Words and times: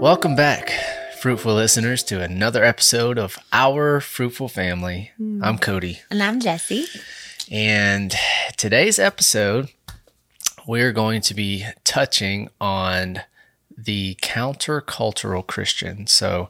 Welcome 0.00 0.34
back, 0.34 0.72
fruitful 1.20 1.52
listeners, 1.52 2.02
to 2.04 2.22
another 2.22 2.64
episode 2.64 3.18
of 3.18 3.38
Our 3.52 4.00
Fruitful 4.00 4.48
Family. 4.48 5.10
Mm. 5.20 5.44
I'm 5.44 5.58
Cody. 5.58 6.00
And 6.10 6.22
I'm 6.22 6.40
Jesse. 6.40 6.86
And 7.50 8.14
today's 8.56 8.98
episode, 8.98 9.68
we're 10.66 10.92
going 10.92 11.20
to 11.20 11.34
be 11.34 11.66
touching 11.84 12.48
on 12.58 13.20
the 13.76 14.14
countercultural 14.22 15.46
Christian. 15.46 16.06
So, 16.06 16.48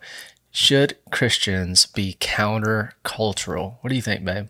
should 0.52 0.96
Christians 1.10 1.86
be 1.86 2.16
countercultural? 2.20 3.78
What 3.80 3.90
do 3.90 3.96
you 3.96 4.02
think, 4.02 4.24
babe? 4.24 4.46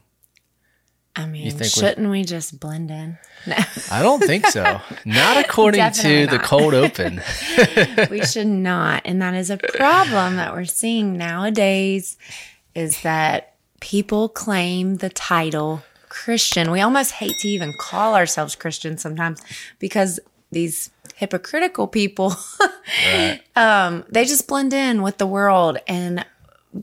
I 1.17 1.27
mean, 1.27 1.59
shouldn't 1.63 2.11
we 2.11 2.25
just 2.25 2.61
blend 2.61 2.91
in? 2.91 3.19
No. 3.49 3.55
I 3.93 4.03
don't 4.03 4.21
think 4.25 4.45
so. 4.49 4.81
Not 5.05 5.37
according 5.45 5.93
to 5.93 6.27
not. 6.27 6.31
the 6.33 6.39
cold 6.41 6.75
open. 6.75 7.23
we 8.11 8.25
should 8.25 8.49
not. 8.49 9.03
And 9.05 9.23
that 9.23 9.35
is 9.35 9.51
a 9.51 9.57
problem 9.57 10.35
that 10.35 10.53
we're 10.53 10.65
seeing 10.65 11.17
nowadays 11.17 12.17
is 12.75 13.03
that 13.03 13.55
people 13.79 14.29
claim 14.29 14.97
the 14.97 15.11
title 15.11 15.85
Christian. 16.09 16.73
We 16.73 16.81
almost 16.81 17.13
hate 17.13 17.39
to 17.39 17.49
even 17.49 17.73
call 17.79 18.17
ourselves 18.17 18.57
Christian 18.57 18.99
sometimes 18.99 19.41
because 19.79 20.19
these 20.51 20.91
hypocritical 21.15 21.87
people, 21.87 22.35
right. 23.07 23.41
um, 23.55 24.05
they 24.11 24.25
just 24.25 24.49
blend 24.49 24.73
in 24.73 25.03
with 25.03 25.19
the 25.19 25.27
world. 25.27 25.79
And 25.87 26.27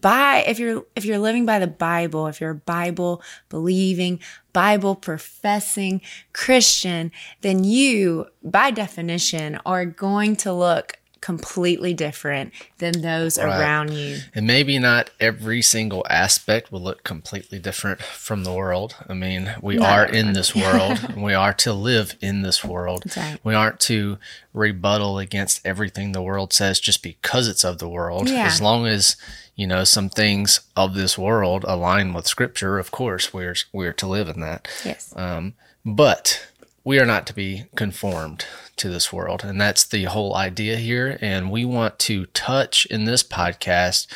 by 0.02 0.44
if 0.48 0.60
you're 0.60 0.86
if 0.96 1.06
you're 1.06 1.20
living 1.20 1.46
by 1.46 1.60
the 1.60 1.68
Bible, 1.68 2.28
if 2.28 2.42
you're 2.42 2.52
a 2.52 2.56
Bible 2.56 3.22
believing, 3.50 4.20
Bible 4.52 4.96
professing 4.96 6.02
Christian, 6.34 7.12
then 7.42 7.64
you, 7.64 8.28
by 8.44 8.72
definition, 8.72 9.60
are 9.66 9.86
going 9.86 10.36
to 10.38 10.54
look 10.54 11.00
completely 11.24 11.94
different 11.94 12.52
than 12.80 13.02
those 13.02 13.38
right. 13.38 13.48
around 13.48 13.94
you. 13.94 14.18
And 14.36 14.46
maybe 14.46 14.78
not 14.78 15.10
every 15.22 15.62
single 15.62 16.06
aspect 16.10 16.70
will 16.70 16.82
look 16.82 17.06
completely 17.06 17.60
different 17.60 18.02
from 18.02 18.44
the 18.44 18.52
world. 18.52 18.98
I 19.08 19.14
mean, 19.14 19.56
we 19.62 19.78
no. 19.78 19.86
are 19.86 20.06
in 20.06 20.34
this 20.34 20.54
world. 20.64 21.16
we 21.16 21.34
are 21.34 21.54
to 21.54 21.72
live 21.72 22.18
in 22.20 22.42
this 22.42 22.66
world. 22.66 23.06
Right. 23.16 23.40
We 23.42 23.54
aren't 23.54 23.80
to 23.82 24.18
rebuttal 24.54 25.18
against 25.18 25.66
everything 25.66 26.12
the 26.12 26.22
world 26.22 26.52
says 26.52 26.82
just 26.82 27.02
because 27.02 27.48
it's 27.48 27.64
of 27.64 27.78
the 27.78 27.88
world. 27.88 28.28
Yeah. 28.30 28.46
As 28.46 28.62
long 28.62 28.86
as 28.86 29.16
you 29.56 29.66
know 29.66 29.86
some 29.86 30.10
things 30.10 30.60
of 30.76 30.94
this 30.94 31.18
world 31.18 31.64
align 31.68 32.12
with 32.12 32.26
scripture 32.26 32.80
of 32.80 32.90
course 32.90 33.32
we're 33.32 33.54
we're 33.72 33.94
to 33.94 34.08
live 34.08 34.28
in 34.28 34.40
that 34.40 34.68
yes 34.84 35.14
um, 35.16 35.54
but 35.86 36.48
we 36.84 37.00
are 37.00 37.06
not 37.06 37.26
to 37.28 37.34
be 37.34 37.66
conformed 37.76 38.46
to 38.76 38.90
this 38.90 39.14
world. 39.14 39.44
And 39.44 39.60
that's 39.60 39.84
the 39.86 40.04
whole 40.06 40.36
idea 40.36 40.78
here. 40.78 41.18
And 41.22 41.52
we 41.52 41.64
want 41.66 42.00
to 42.00 42.26
touch 42.28 42.86
in 42.88 43.06
this 43.06 43.24
podcast 43.24 44.08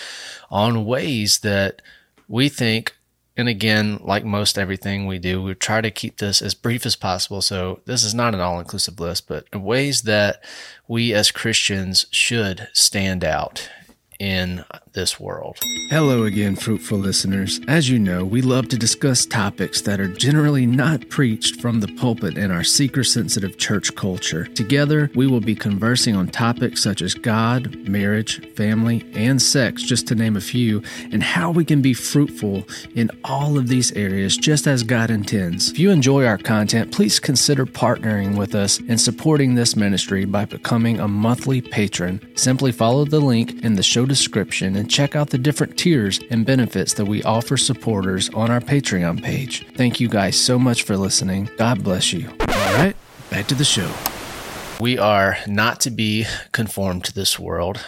on 0.49 0.85
ways 0.85 1.39
that 1.39 1.81
we 2.27 2.49
think, 2.49 2.95
and 3.37 3.47
again, 3.47 3.99
like 4.03 4.25
most 4.25 4.57
everything 4.57 5.05
we 5.05 5.19
do, 5.19 5.41
we 5.41 5.53
try 5.53 5.79
to 5.79 5.91
keep 5.91 6.17
this 6.17 6.41
as 6.41 6.53
brief 6.55 6.85
as 6.85 6.95
possible. 6.95 7.41
So 7.41 7.81
this 7.85 8.03
is 8.03 8.13
not 8.13 8.33
an 8.33 8.41
all 8.41 8.59
inclusive 8.59 8.99
list, 8.99 9.27
but 9.27 9.55
ways 9.55 10.01
that 10.01 10.43
we 10.87 11.13
as 11.13 11.31
Christians 11.31 12.07
should 12.11 12.67
stand 12.73 13.23
out 13.23 13.69
in 14.19 14.65
this 14.97 15.19
world. 15.19 15.59
Hello 15.91 16.23
again, 16.23 16.55
fruitful 16.55 16.97
listeners. 16.97 17.61
As 17.67 17.87
you 17.87 17.99
know, 17.99 18.25
we 18.25 18.41
love 18.41 18.67
to 18.69 18.77
discuss 18.79 19.27
topics 19.27 19.79
that 19.81 19.99
are 19.99 20.07
generally 20.07 20.65
not 20.65 21.07
preached 21.09 21.61
from 21.61 21.79
the 21.79 21.87
pulpit 21.87 22.35
in 22.35 22.49
our 22.49 22.63
seeker 22.63 23.03
sensitive 23.03 23.59
church 23.59 23.93
culture. 23.95 24.47
Together, 24.47 25.11
we 25.13 25.27
will 25.27 25.39
be 25.39 25.53
conversing 25.53 26.15
on 26.15 26.27
topics 26.27 26.81
such 26.81 27.03
as 27.03 27.13
God, 27.13 27.87
marriage, 27.87 28.51
family, 28.55 29.05
and 29.13 29.39
sex, 29.39 29.83
just 29.83 30.07
to 30.07 30.15
name 30.15 30.35
a 30.35 30.41
few, 30.41 30.81
and 31.11 31.21
how 31.21 31.51
we 31.51 31.63
can 31.63 31.81
be 31.81 31.93
fruitful 31.93 32.67
in 32.95 33.11
all 33.23 33.55
of 33.57 33.67
these 33.67 33.91
areas 33.91 34.35
just 34.35 34.65
as 34.65 34.81
God 34.81 35.11
intends. 35.11 35.69
If 35.69 35.77
you 35.77 35.91
enjoy 35.91 36.25
our 36.25 36.39
content, 36.39 36.91
please 36.91 37.19
consider 37.19 37.67
partnering 37.67 38.35
with 38.35 38.55
us 38.55 38.79
and 38.79 38.99
supporting 38.99 39.53
this 39.53 39.75
ministry 39.75 40.25
by 40.25 40.45
becoming 40.45 40.99
a 40.99 41.07
monthly 41.07 41.61
patron. 41.61 42.19
Simply 42.35 42.71
follow 42.71 43.05
the 43.05 43.19
link 43.19 43.63
in 43.63 43.75
the 43.75 43.83
show 43.83 44.07
description 44.07 44.75
and 44.75 44.86
check 44.89 45.15
out 45.15 45.29
the 45.29 45.37
different 45.37 45.77
tiers 45.77 46.19
and 46.29 46.45
benefits 46.45 46.93
that 46.93 47.05
we 47.05 47.23
offer 47.23 47.57
supporters 47.57 48.29
on 48.29 48.51
our 48.51 48.59
Patreon 48.59 49.23
page. 49.23 49.65
Thank 49.75 49.99
you 49.99 50.09
guys 50.09 50.39
so 50.39 50.57
much 50.57 50.83
for 50.83 50.97
listening. 50.97 51.49
God 51.57 51.83
bless 51.83 52.13
you. 52.13 52.29
All 52.39 52.73
right, 52.75 52.95
back 53.29 53.47
to 53.47 53.55
the 53.55 53.65
show. 53.65 53.91
We 54.79 54.97
are 54.97 55.37
not 55.47 55.81
to 55.81 55.89
be 55.89 56.25
conformed 56.51 57.03
to 57.05 57.13
this 57.13 57.39
world. 57.39 57.79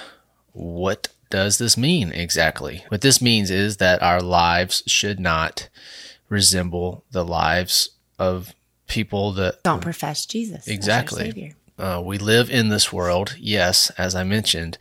What 0.54 1.10
does 1.30 1.58
this 1.58 1.78
mean 1.78 2.12
exactly? 2.12 2.84
What 2.88 3.02
this 3.02 3.22
means 3.22 3.52
is 3.52 3.78
that 3.78 4.02
our 4.02 4.22
lives 4.22 4.84
should 4.88 5.20
not 5.20 5.70
resemble 6.28 7.04
the 7.12 7.24
lives 7.24 7.90
of 8.18 8.54
people 8.88 9.32
that 9.34 9.64
don't 9.64 9.82
profess 9.82 10.26
Jesus. 10.26 10.68
Exactly. 10.68 11.56
Uh, 11.78 12.02
we 12.04 12.18
live 12.18 12.50
in 12.50 12.70
this 12.70 12.92
world, 12.92 13.36
yes, 13.40 13.90
as 13.92 14.14
I 14.14 14.24
mentioned, 14.24 14.78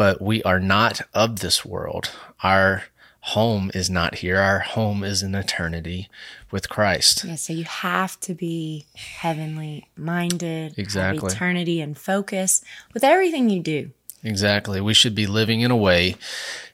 but 0.00 0.22
we 0.22 0.42
are 0.44 0.58
not 0.58 1.02
of 1.12 1.40
this 1.40 1.62
world. 1.62 2.10
Our 2.42 2.84
home 3.20 3.70
is 3.74 3.90
not 3.90 4.14
here. 4.14 4.38
Our 4.38 4.60
home 4.60 5.04
is 5.04 5.22
in 5.22 5.34
eternity 5.34 6.08
with 6.50 6.70
Christ. 6.70 7.22
Yeah, 7.22 7.34
so 7.34 7.52
you 7.52 7.64
have 7.64 8.18
to 8.20 8.32
be 8.32 8.86
heavenly 8.94 9.90
minded, 9.98 10.78
exactly. 10.78 11.30
eternity 11.30 11.82
and 11.82 11.98
focus 11.98 12.64
with 12.94 13.04
everything 13.04 13.50
you 13.50 13.60
do. 13.60 13.90
Exactly. 14.24 14.80
We 14.80 14.94
should 14.94 15.14
be 15.14 15.26
living 15.26 15.60
in 15.60 15.70
a 15.70 15.76
way 15.76 16.16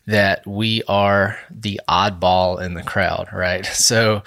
that 0.06 0.46
we 0.46 0.84
are 0.86 1.36
the 1.50 1.80
oddball 1.88 2.62
in 2.62 2.74
the 2.74 2.84
crowd, 2.84 3.30
right? 3.32 3.66
So 3.74 4.22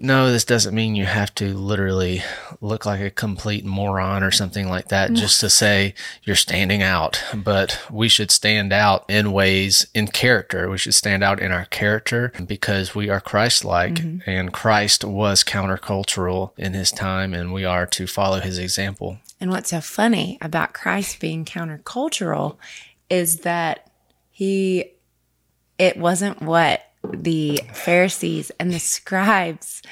no, 0.00 0.30
this 0.30 0.44
doesn't 0.44 0.74
mean 0.74 0.94
you 0.94 1.06
have 1.06 1.34
to 1.36 1.52
literally 1.54 2.22
look 2.60 2.86
like 2.86 3.00
a 3.00 3.10
complete 3.10 3.64
moron 3.64 4.22
or 4.22 4.30
something 4.30 4.68
like 4.68 4.88
that 4.88 5.12
just 5.12 5.40
to 5.40 5.50
say 5.50 5.94
you're 6.22 6.36
standing 6.36 6.82
out. 6.82 7.22
But 7.34 7.80
we 7.90 8.08
should 8.08 8.30
stand 8.30 8.72
out 8.72 9.04
in 9.08 9.32
ways 9.32 9.86
in 9.94 10.06
character. 10.06 10.70
We 10.70 10.78
should 10.78 10.94
stand 10.94 11.24
out 11.24 11.40
in 11.40 11.50
our 11.50 11.64
character 11.66 12.32
because 12.46 12.94
we 12.94 13.10
are 13.10 13.20
Christ 13.20 13.64
like 13.64 13.94
mm-hmm. 13.94 14.28
and 14.30 14.52
Christ 14.52 15.04
was 15.04 15.42
countercultural 15.42 16.52
in 16.56 16.74
his 16.74 16.92
time 16.92 17.34
and 17.34 17.52
we 17.52 17.64
are 17.64 17.86
to 17.86 18.06
follow 18.06 18.38
his 18.38 18.58
example. 18.58 19.18
And 19.40 19.50
what's 19.50 19.70
so 19.70 19.80
funny 19.80 20.38
about 20.40 20.74
Christ 20.74 21.18
being 21.18 21.44
countercultural 21.44 22.56
is 23.10 23.40
that 23.40 23.90
he, 24.30 24.92
it 25.78 25.96
wasn't 25.96 26.40
what 26.40 26.87
the 27.12 27.60
Pharisees 27.72 28.50
and 28.58 28.72
the 28.72 28.78
scribes 28.80 29.82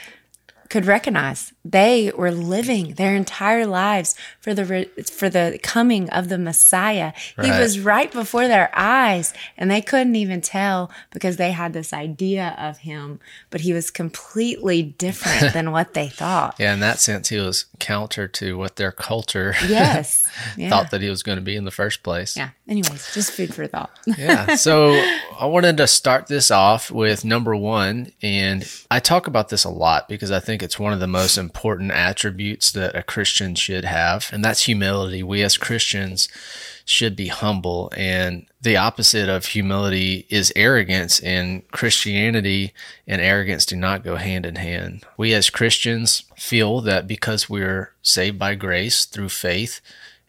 could 0.69 0.85
recognize. 0.85 1.53
They 1.65 2.11
were 2.17 2.33
living 2.33 2.95
their 2.95 3.15
entire 3.15 3.67
lives 3.67 4.17
for 4.41 4.53
the 4.53 4.65
re- 4.65 4.91
for 5.05 5.29
the 5.31 5.61
coming 5.63 6.11
of 6.11 6.29
the 6.29 6.39
Messiah. 6.39 7.13
He 7.41 7.51
was 7.53 7.79
right 7.79 8.11
before 8.11 8.49
their 8.49 8.71
eyes, 8.75 9.33
and 9.57 9.71
they 9.71 9.81
couldn't 9.81 10.17
even 10.17 10.41
tell 10.41 10.91
because 11.13 11.37
they 11.37 11.53
had 11.53 11.73
this 11.73 11.93
idea 11.93 12.57
of 12.59 12.79
him, 12.79 13.21
but 13.51 13.61
he 13.61 13.73
was 13.73 13.93
completely 13.93 14.83
different 14.83 15.53
than 15.55 15.71
what 15.71 15.95
they 15.95 16.09
thought. 16.09 16.57
Yeah, 16.59 16.75
in 16.75 16.81
that 16.81 16.99
sense, 16.99 17.29
he 17.29 17.39
was 17.39 17.67
counter 17.79 18.27
to 18.27 18.59
what 18.59 18.75
their 18.75 18.91
culture 18.93 19.55
Yes. 19.69 20.27
Yeah. 20.57 20.69
thought 20.69 20.91
that 20.91 21.01
he 21.01 21.09
was 21.09 21.23
going 21.23 21.39
to 21.39 21.43
be 21.45 21.55
in 21.55 21.65
the 21.65 21.71
first 21.71 22.03
place. 22.03 22.37
yeah. 22.37 22.51
Anyways, 22.69 23.15
just 23.15 23.31
food 23.31 23.55
for 23.55 23.67
thought. 23.69 23.91
yeah. 24.19 24.57
So 24.57 24.93
I 25.39 25.47
wanted 25.47 25.77
to 25.77 25.87
start 25.87 26.27
this 26.27 26.51
off 26.51 26.91
with 26.91 27.25
number 27.25 27.55
one. 27.55 28.11
And 28.23 28.69
I 28.91 28.99
talk 28.99 29.29
about 29.29 29.51
this 29.51 29.63
a 29.63 29.71
lot 29.71 30.09
because 30.09 30.33
I 30.33 30.41
think 30.41 30.63
it's 30.63 30.79
one 30.79 30.93
of 30.93 30.99
the 30.99 31.07
most 31.07 31.39
important 31.39 31.93
attributes 31.93 32.73
that 32.73 32.97
a 32.97 33.05
Christian 33.05 33.55
should 33.55 33.85
have. 33.85 34.29
And 34.33 34.45
that's 34.45 34.65
humility. 34.65 35.23
We 35.23 35.43
as 35.43 35.57
Christians 35.57 36.29
should 36.85 37.15
be 37.15 37.29
humble. 37.29 37.93
And 37.97 38.47
the 38.61 38.77
opposite 38.77 39.29
of 39.29 39.47
humility 39.47 40.27
is 40.29 40.53
arrogance. 40.57 41.21
And 41.21 41.69
Christianity 41.71 42.75
and 43.07 43.21
arrogance 43.21 43.65
do 43.65 43.77
not 43.77 44.03
go 44.03 44.17
hand 44.17 44.45
in 44.45 44.57
hand. 44.57 45.05
We 45.17 45.35
as 45.35 45.51
Christians 45.51 46.25
feel 46.37 46.81
that 46.81 47.07
because 47.07 47.49
we're 47.49 47.93
saved 48.03 48.41
by 48.41 48.57
grace 48.57 49.05
through 49.05 49.29
faith, 49.29 49.81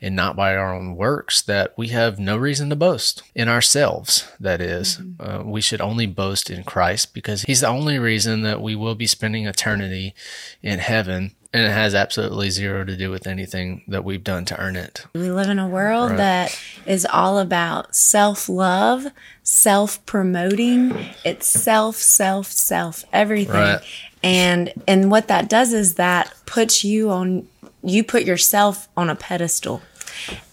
and 0.02 0.16
not 0.16 0.36
by 0.36 0.56
our 0.56 0.74
own 0.74 0.96
works, 0.96 1.42
that 1.42 1.74
we 1.76 1.88
have 1.90 2.20
no 2.20 2.38
reason 2.38 2.70
to 2.70 2.76
boast 2.76 3.24
in 3.34 3.50
ourselves. 3.50 4.30
That 4.40 4.62
is. 4.62 5.02
Uh, 5.20 5.42
we 5.44 5.62
should 5.62 5.82
only 5.82 6.06
boast 6.06 6.50
in 6.50 6.64
Christ 6.64 7.14
because 7.14 7.44
He's 7.44 7.62
the 7.62 7.68
only 7.68 7.98
reason 7.98 8.42
that 8.44 8.62
we 8.62 8.76
will 8.76 8.96
be 8.96 9.08
spending 9.08 9.48
eternity 9.48 10.14
in 10.62 10.80
heaven. 10.80 11.34
And 11.54 11.66
it 11.66 11.72
has 11.72 11.96
absolutely 11.96 12.50
zero 12.50 12.84
to 12.84 12.96
do 12.96 13.10
with 13.10 13.26
anything 13.26 13.84
that 13.88 14.04
we've 14.04 14.24
done 14.24 14.46
to 14.46 14.60
earn 14.60 14.76
it. 14.76 15.06
We 15.16 15.32
live 15.32 15.50
in 15.50 15.60
a 15.60 15.68
world 15.68 16.12
that 16.12 16.60
is 16.86 17.06
all 17.06 17.40
about 17.40 17.96
self 17.96 18.50
love, 18.50 19.08
self 19.44 20.06
promoting. 20.06 20.94
It's 21.24 21.48
self, 21.48 21.96
self, 21.96 22.48
self, 22.48 23.06
everything. 23.14 23.56
Right. 23.56 23.80
And 24.22 24.74
and 24.88 25.10
what 25.10 25.30
that 25.30 25.50
does 25.50 25.74
is 25.74 25.96
that 25.96 26.34
puts 26.46 26.84
you 26.84 27.10
on 27.12 27.48
you 27.83 28.03
put 28.03 28.24
yourself 28.24 28.88
on 28.97 29.09
a 29.09 29.15
pedestal. 29.15 29.81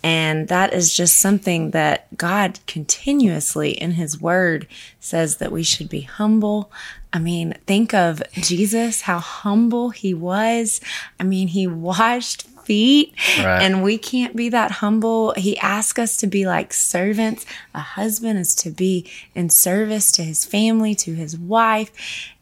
And 0.03 0.49
that 0.49 0.75
is 0.75 0.93
just 0.93 1.17
something 1.17 1.71
that 1.71 2.15
God 2.19 2.59
continuously 2.67 3.71
in 3.71 3.93
his 3.93 4.21
word 4.21 4.67
says 5.01 5.37
that 5.39 5.53
we 5.53 5.63
should 5.63 5.89
be 5.89 6.03
humble. 6.03 6.71
I 7.13 7.19
mean, 7.19 7.55
think 7.67 7.95
of 7.95 8.23
Jesus, 8.35 9.03
how 9.03 9.21
humble 9.21 9.91
he 9.91 10.13
was. 10.13 10.81
I 11.19 11.23
mean, 11.25 11.49
he 11.49 11.67
washed 11.67 12.43
feet 12.65 13.15
Right. 13.39 13.63
and 13.63 13.83
we 13.83 13.99
can't 13.99 14.35
be 14.35 14.49
that 14.49 14.71
humble. 14.71 15.33
He 15.37 15.57
asks 15.59 15.99
us 15.99 16.17
to 16.19 16.27
be 16.27 16.47
like 16.47 16.73
servants. 16.73 17.45
A 17.75 17.81
husband 17.81 18.39
is 18.39 18.55
to 18.57 18.71
be 18.71 19.11
in 19.35 19.51
service 19.51 20.11
to 20.13 20.25
his 20.25 20.45
family, 20.47 20.95
to 20.97 21.15
his 21.15 21.37
wife, 21.39 21.91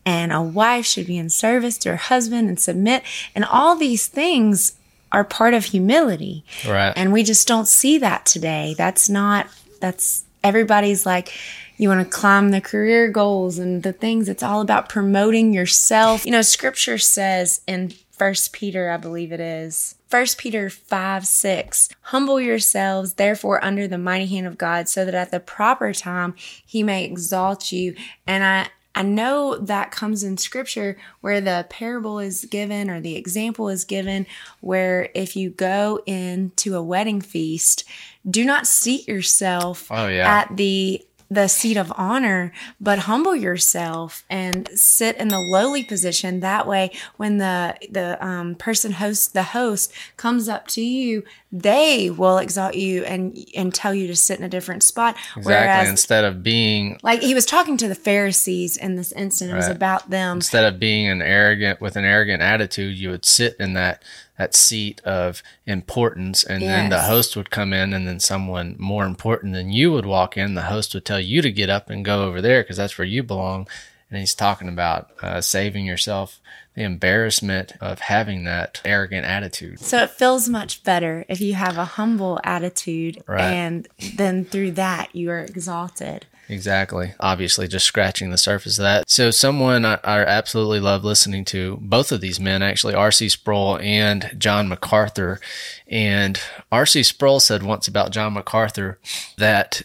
and 0.05 0.33
a 0.33 0.43
wife 0.43 0.87
should 0.87 1.07
be 1.07 1.19
in 1.19 1.31
service 1.31 1.79
to 1.79 1.91
her 1.91 1.97
husband 1.97 2.49
and 2.49 2.59
submit. 2.59 3.03
And 3.35 3.45
all 3.45 3.77
these 3.77 4.09
things 4.09 4.77
are 5.13 5.25
part 5.25 5.55
of 5.55 5.67
humility. 5.67 6.45
Right. 6.67 6.93
And 6.97 7.13
we 7.13 7.23
just 7.23 7.47
don't 7.47 7.69
see 7.69 7.99
that 7.99 8.27
today. 8.27 8.75
That's 8.77 9.09
not, 9.09 9.47
that's 9.81 10.25
everybody's 10.43 11.07
like, 11.07 11.33
you 11.77 11.89
want 11.89 12.09
to 12.09 12.17
climb 12.17 12.51
the 12.51 12.61
career 12.61 13.11
goals 13.11 13.59
and 13.59 13.83
the 13.83 13.93
things. 13.93 14.29
It's 14.29 14.43
all 14.43 14.61
about 14.61 14.89
promoting 14.89 15.53
yourself. 15.53 16.25
You 16.25 16.33
know, 16.33 16.43
scripture 16.43 16.99
says 16.99 17.61
in 17.67 17.93
First 18.11 18.53
Peter, 18.53 18.91
I 18.91 18.99
believe 18.99 19.33
it 19.33 19.41
is. 19.41 19.97
First 20.07 20.39
Peter 20.39 20.71
5 20.71 21.27
6. 21.27 21.89
Humble 22.03 22.41
yourselves, 22.41 23.15
therefore, 23.15 23.65
under 23.65 23.89
the 23.89 23.99
mighty 23.99 24.27
hand 24.27 24.47
of 24.47 24.59
God, 24.59 24.89
so 24.89 25.05
that 25.05 25.15
at 25.15 25.31
the 25.31 25.41
proper 25.41 25.93
time 25.93 26.35
he 26.65 26.83
may 26.83 27.05
exalt 27.05 27.73
you. 27.73 27.97
And 28.27 28.45
I, 28.45 28.69
I 28.95 29.03
know 29.03 29.57
that 29.57 29.91
comes 29.91 30.23
in 30.23 30.37
scripture 30.37 30.99
where 31.23 31.41
the 31.41 31.67
parable 31.71 32.19
is 32.19 32.45
given 32.45 32.91
or 32.91 33.01
the 33.01 33.17
example 33.17 33.69
is 33.69 33.85
given 33.85 34.27
where 34.61 35.09
if 35.15 35.35
you 35.35 35.49
go 35.51 36.01
into 36.05 36.77
a 36.77 36.83
wedding 36.83 37.21
feast, 37.23 37.85
do 38.29 38.45
not 38.45 38.67
seat 38.67 39.09
yourself 39.09 39.89
Oh, 39.91 40.09
yeah. 40.09 40.41
at 40.41 40.57
the 40.57 41.03
the 41.33 41.49
seat 41.49 41.77
of 41.77 41.93
honor, 41.97 42.53
but 42.81 43.01
humble 43.01 43.35
yourself 43.35 44.25
and 44.29 44.69
sit 44.75 45.17
in 45.17 45.29
the 45.29 45.39
lowly 45.39 45.83
position. 45.83 46.41
That 46.41 46.67
way, 46.67 46.91
when 47.17 47.39
the 47.39 47.77
the 47.91 48.25
um, 48.25 48.55
person 48.55 48.93
host 48.93 49.33
the 49.33 49.43
host 49.43 49.93
comes 50.17 50.49
up 50.49 50.67
to 50.69 50.83
you, 50.83 51.25
they 51.51 52.11
will 52.11 52.39
exalt 52.39 52.75
you 52.75 53.05
and 53.05 53.39
and 53.57 53.75
tell 53.75 53.95
you 53.95 54.07
to 54.09 54.17
sit 54.17 54.39
in 54.39 54.45
a 54.45 54.49
different 54.49 54.83
spot. 54.83 55.17
Exactly. 55.37 55.91
Instead 55.91 56.25
of 56.25 56.43
being 56.43 56.99
like 57.03 57.23
he 57.23 57.35
was 57.35 57.47
talking 57.47 57.77
to 57.79 57.89
the 57.89 57.95
Pharisees 57.95 58.77
in 58.77 58.97
this 58.97 59.13
instant, 59.13 59.53
it 59.53 59.55
was 59.55 59.69
about 59.69 60.11
them. 60.11 60.39
instead 60.39 60.65
of 60.65 60.79
being 60.79 61.09
an 61.09 61.23
arrogant 61.23 61.81
with 61.81 61.97
an 61.97 62.05
arrogant 62.05 62.43
attitude, 62.43 62.97
you 62.97 63.11
would 63.11 63.25
sit 63.25 63.57
in 63.59 63.73
that 63.73 64.03
that 64.39 64.55
seat 64.55 65.01
of 65.05 65.43
importance, 65.67 66.43
and 66.43 66.63
then 66.63 66.91
the 66.91 67.03
host 67.03 67.37
would 67.37 67.51
come 67.51 67.73
in, 67.73 67.93
and 67.93 68.07
then 68.07 68.21
someone 68.21 68.77
more 68.79 69.05
important 69.05 69.53
than 69.55 69.71
you 69.71 69.93
would 69.93 70.07
walk 70.07 70.37
in. 70.37 70.55
The 70.55 70.63
host 70.63 70.95
would 70.95 71.05
tell 71.05 71.21
you 71.21 71.43
to 71.43 71.53
get 71.53 71.71
up 71.71 71.91
and 71.91 72.05
go 72.05 72.25
over 72.25 72.41
there 72.41 72.63
because 72.63 72.77
that's 72.77 72.97
where 72.99 73.07
you 73.07 73.23
belong. 73.23 73.69
And 74.11 74.19
he's 74.19 74.35
talking 74.35 74.69
about 74.69 75.11
uh, 75.23 75.41
saving 75.41 75.87
yourself 75.87 76.41
the 76.75 76.83
embarrassment 76.83 77.73
of 77.81 78.01
having 78.01 78.45
that 78.45 78.81
arrogant 78.85 79.27
attitude. 79.27 79.81
So 79.81 80.03
it 80.03 80.11
feels 80.11 80.49
much 80.49 80.83
better 80.85 81.25
if 81.29 81.41
you 81.41 81.55
have 81.55 81.77
a 81.79 81.85
humble 81.85 82.41
attitude, 82.45 83.23
Right. 83.27 83.43
and 83.43 83.89
then 84.17 84.45
through 84.45 84.73
that 84.73 85.15
you 85.15 85.31
are 85.31 85.41
exalted. 85.41 86.27
Exactly. 86.49 87.15
Obviously, 87.21 87.69
just 87.69 87.87
scratching 87.87 88.31
the 88.31 88.37
surface 88.37 88.77
of 88.79 88.83
that. 88.83 89.09
So, 89.09 89.31
someone 89.31 89.85
I, 89.87 89.99
I 90.05 90.21
absolutely 90.21 90.81
love 90.81 91.05
listening 91.05 91.45
to, 91.47 91.79
both 91.81 92.11
of 92.13 92.21
these 92.21 92.41
men, 92.41 92.63
actually, 92.63 92.95
R.C. 92.95 93.29
Sproul 93.31 93.79
and 93.81 94.35
John 94.37 94.69
MacArthur. 94.69 95.41
And 95.87 96.39
R.C. 96.71 97.05
Sproul 97.05 97.41
said 97.41 97.63
once 97.63 97.87
about 97.89 98.11
John 98.11 98.35
MacArthur 98.35 98.99
that 99.39 99.83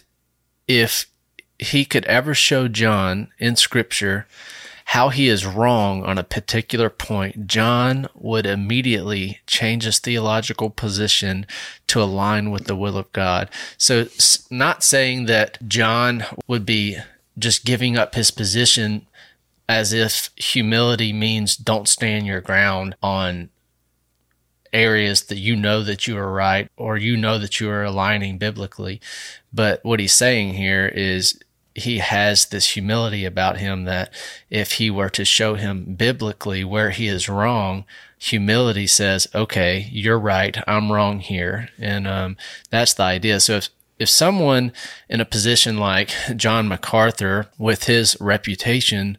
if 0.66 1.06
he 1.58 1.84
could 1.84 2.04
ever 2.06 2.34
show 2.34 2.68
John 2.68 3.28
in 3.38 3.56
scripture 3.56 4.26
how 4.88 5.10
he 5.10 5.28
is 5.28 5.44
wrong 5.44 6.02
on 6.02 6.16
a 6.16 6.24
particular 6.24 6.88
point, 6.88 7.46
John 7.46 8.08
would 8.14 8.46
immediately 8.46 9.38
change 9.46 9.84
his 9.84 9.98
theological 9.98 10.70
position 10.70 11.46
to 11.88 12.02
align 12.02 12.50
with 12.50 12.64
the 12.64 12.74
will 12.74 12.96
of 12.96 13.12
God. 13.12 13.50
So, 13.76 14.06
not 14.50 14.82
saying 14.82 15.26
that 15.26 15.58
John 15.68 16.24
would 16.46 16.64
be 16.64 16.96
just 17.38 17.66
giving 17.66 17.98
up 17.98 18.14
his 18.14 18.30
position 18.30 19.06
as 19.68 19.92
if 19.92 20.30
humility 20.36 21.12
means 21.12 21.54
don't 21.54 21.86
stand 21.86 22.24
your 22.24 22.40
ground 22.40 22.96
on 23.02 23.50
areas 24.72 25.24
that 25.24 25.36
you 25.36 25.54
know 25.54 25.82
that 25.82 26.06
you 26.06 26.16
are 26.16 26.32
right 26.32 26.70
or 26.78 26.96
you 26.96 27.14
know 27.14 27.38
that 27.38 27.60
you 27.60 27.68
are 27.68 27.84
aligning 27.84 28.38
biblically. 28.38 29.02
But 29.52 29.84
what 29.84 30.00
he's 30.00 30.14
saying 30.14 30.54
here 30.54 30.86
is 30.88 31.38
he 31.78 31.98
has 31.98 32.46
this 32.46 32.70
humility 32.70 33.24
about 33.24 33.58
him 33.58 33.84
that 33.84 34.12
if 34.50 34.72
he 34.72 34.90
were 34.90 35.08
to 35.10 35.24
show 35.24 35.54
him 35.54 35.94
biblically 35.94 36.64
where 36.64 36.90
he 36.90 37.08
is 37.08 37.28
wrong, 37.28 37.84
humility 38.18 38.86
says, 38.86 39.26
okay, 39.34 39.88
you're 39.90 40.18
right. 40.18 40.56
I'm 40.66 40.92
wrong 40.92 41.20
here. 41.20 41.70
And, 41.78 42.06
um, 42.06 42.36
that's 42.70 42.94
the 42.94 43.04
idea. 43.04 43.40
So 43.40 43.56
if, 43.56 43.68
if 43.98 44.08
someone 44.08 44.72
in 45.08 45.20
a 45.20 45.24
position 45.24 45.78
like 45.78 46.10
John 46.36 46.68
MacArthur 46.68 47.46
with 47.58 47.84
his 47.84 48.16
reputation 48.20 49.18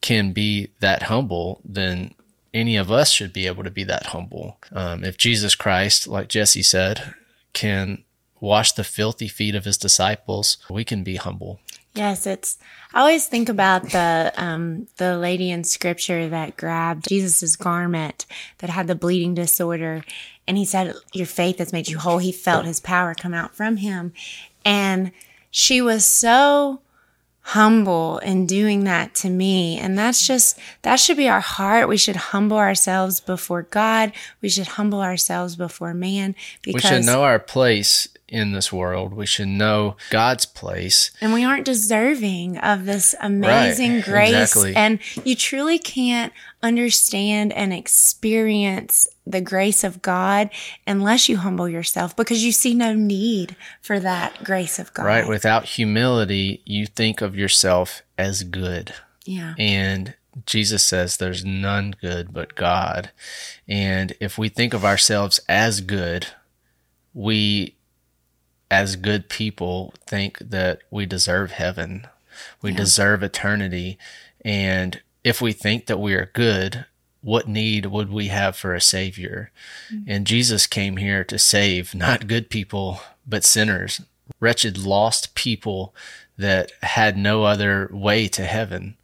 can 0.00 0.32
be 0.32 0.68
that 0.80 1.04
humble, 1.04 1.60
then 1.64 2.14
any 2.52 2.76
of 2.76 2.90
us 2.90 3.10
should 3.10 3.32
be 3.32 3.46
able 3.46 3.64
to 3.64 3.70
be 3.70 3.84
that 3.84 4.06
humble. 4.06 4.58
Um, 4.72 5.04
if 5.04 5.16
Jesus 5.16 5.54
Christ, 5.54 6.06
like 6.06 6.28
Jesse 6.28 6.62
said, 6.62 7.14
can 7.52 8.04
wash 8.40 8.72
the 8.72 8.84
filthy 8.84 9.28
feet 9.28 9.54
of 9.54 9.64
his 9.64 9.78
disciples, 9.78 10.58
we 10.68 10.84
can 10.84 11.04
be 11.04 11.16
humble. 11.16 11.60
Yes, 11.94 12.26
it's. 12.26 12.58
I 12.94 13.00
always 13.00 13.26
think 13.26 13.48
about 13.48 13.90
the 13.90 14.32
um, 14.36 14.88
the 14.96 15.18
lady 15.18 15.50
in 15.50 15.64
scripture 15.64 16.28
that 16.28 16.56
grabbed 16.56 17.08
Jesus's 17.08 17.56
garment 17.56 18.24
that 18.58 18.70
had 18.70 18.86
the 18.86 18.94
bleeding 18.94 19.34
disorder, 19.34 20.02
and 20.48 20.56
he 20.56 20.64
said, 20.64 20.94
"Your 21.12 21.26
faith 21.26 21.58
has 21.58 21.72
made 21.72 21.88
you 21.88 21.98
whole." 21.98 22.18
He 22.18 22.32
felt 22.32 22.64
his 22.64 22.80
power 22.80 23.14
come 23.14 23.34
out 23.34 23.54
from 23.54 23.76
him, 23.76 24.14
and 24.64 25.12
she 25.50 25.82
was 25.82 26.06
so 26.06 26.80
humble 27.42 28.18
in 28.18 28.46
doing 28.46 28.84
that 28.84 29.14
to 29.16 29.28
me. 29.28 29.78
And 29.78 29.98
that's 29.98 30.26
just, 30.26 30.58
that 30.82 30.96
should 30.96 31.16
be 31.16 31.28
our 31.28 31.40
heart. 31.40 31.88
We 31.88 31.96
should 31.96 32.16
humble 32.16 32.56
ourselves 32.56 33.20
before 33.20 33.62
God. 33.62 34.12
We 34.40 34.48
should 34.48 34.68
humble 34.68 35.00
ourselves 35.00 35.56
before 35.56 35.92
man 35.92 36.34
Because 36.62 36.84
We 36.84 36.88
should 36.88 37.04
know 37.04 37.24
our 37.24 37.40
place 37.40 38.08
in 38.32 38.52
this 38.52 38.72
world. 38.72 39.12
We 39.12 39.26
should 39.26 39.48
know 39.48 39.96
God's 40.10 40.46
place. 40.46 41.10
And 41.20 41.32
we 41.32 41.44
aren't 41.44 41.64
deserving 41.66 42.58
of 42.58 42.84
this 42.86 43.14
amazing 43.20 43.96
Right, 43.96 44.04
grace. 44.04 44.30
exactly. 44.32 44.74
And 44.74 44.98
you 45.24 45.36
truly 45.36 45.78
can't 45.78 46.32
understand 46.62 47.52
and 47.52 47.72
experience 47.72 49.06
the 49.26 49.40
grace 49.40 49.84
of 49.84 50.02
God 50.02 50.50
unless 50.86 51.28
you 51.28 51.36
humble 51.36 51.68
yourself 51.68 52.16
because 52.16 52.44
you 52.44 52.52
see 52.52 52.74
no 52.74 52.94
need 52.94 53.54
for 53.80 54.00
that 54.00 54.42
grace 54.42 54.78
of 54.78 54.92
God. 54.94 55.04
Right? 55.04 55.28
Without 55.28 55.64
humility, 55.64 56.62
you 56.64 56.86
think 56.86 57.20
of 57.20 57.36
yourself 57.36 58.02
as 58.18 58.42
good. 58.44 58.94
yeah. 59.24 59.54
And 59.58 60.14
Jesus 60.46 60.82
says 60.82 61.18
there's 61.18 61.44
none 61.44 61.94
good 62.00 62.32
but 62.32 62.54
God. 62.54 63.10
And 63.68 64.14
if 64.18 64.38
we 64.38 64.48
think 64.48 64.72
of 64.72 64.82
ourselves 64.82 65.38
as 65.46 65.82
good, 65.82 66.28
we, 67.12 67.76
as 68.72 68.96
good 68.96 69.28
people, 69.28 69.92
think 70.06 70.38
that 70.38 70.80
we 70.90 71.04
deserve 71.04 71.52
heaven. 71.52 72.06
We 72.62 72.70
Yeah. 72.70 72.78
deserve 72.78 73.22
eternity. 73.22 73.98
And 74.44 75.02
if 75.22 75.42
we 75.42 75.52
think 75.52 75.86
that 75.86 76.00
we 76.00 76.14
are 76.14 76.30
good, 76.32 76.86
what 77.20 77.46
need 77.46 77.84
would 77.86 78.10
we 78.10 78.28
have 78.28 78.56
for 78.56 78.74
a 78.74 78.80
savior? 78.80 79.50
And 80.06 80.26
Jesus 80.26 80.66
came 80.66 80.96
here 80.96 81.22
to 81.24 81.38
save 81.38 81.94
not 81.94 82.26
good 82.26 82.48
people, 82.48 83.02
but 83.26 83.44
sinners, 83.44 84.00
wretched, 84.40 84.78
lost 84.78 85.34
people 85.34 85.94
that 86.38 86.72
had 86.82 87.16
no 87.18 87.44
other 87.44 87.90
way 87.92 88.26
to 88.28 88.44
heaven 88.46 88.96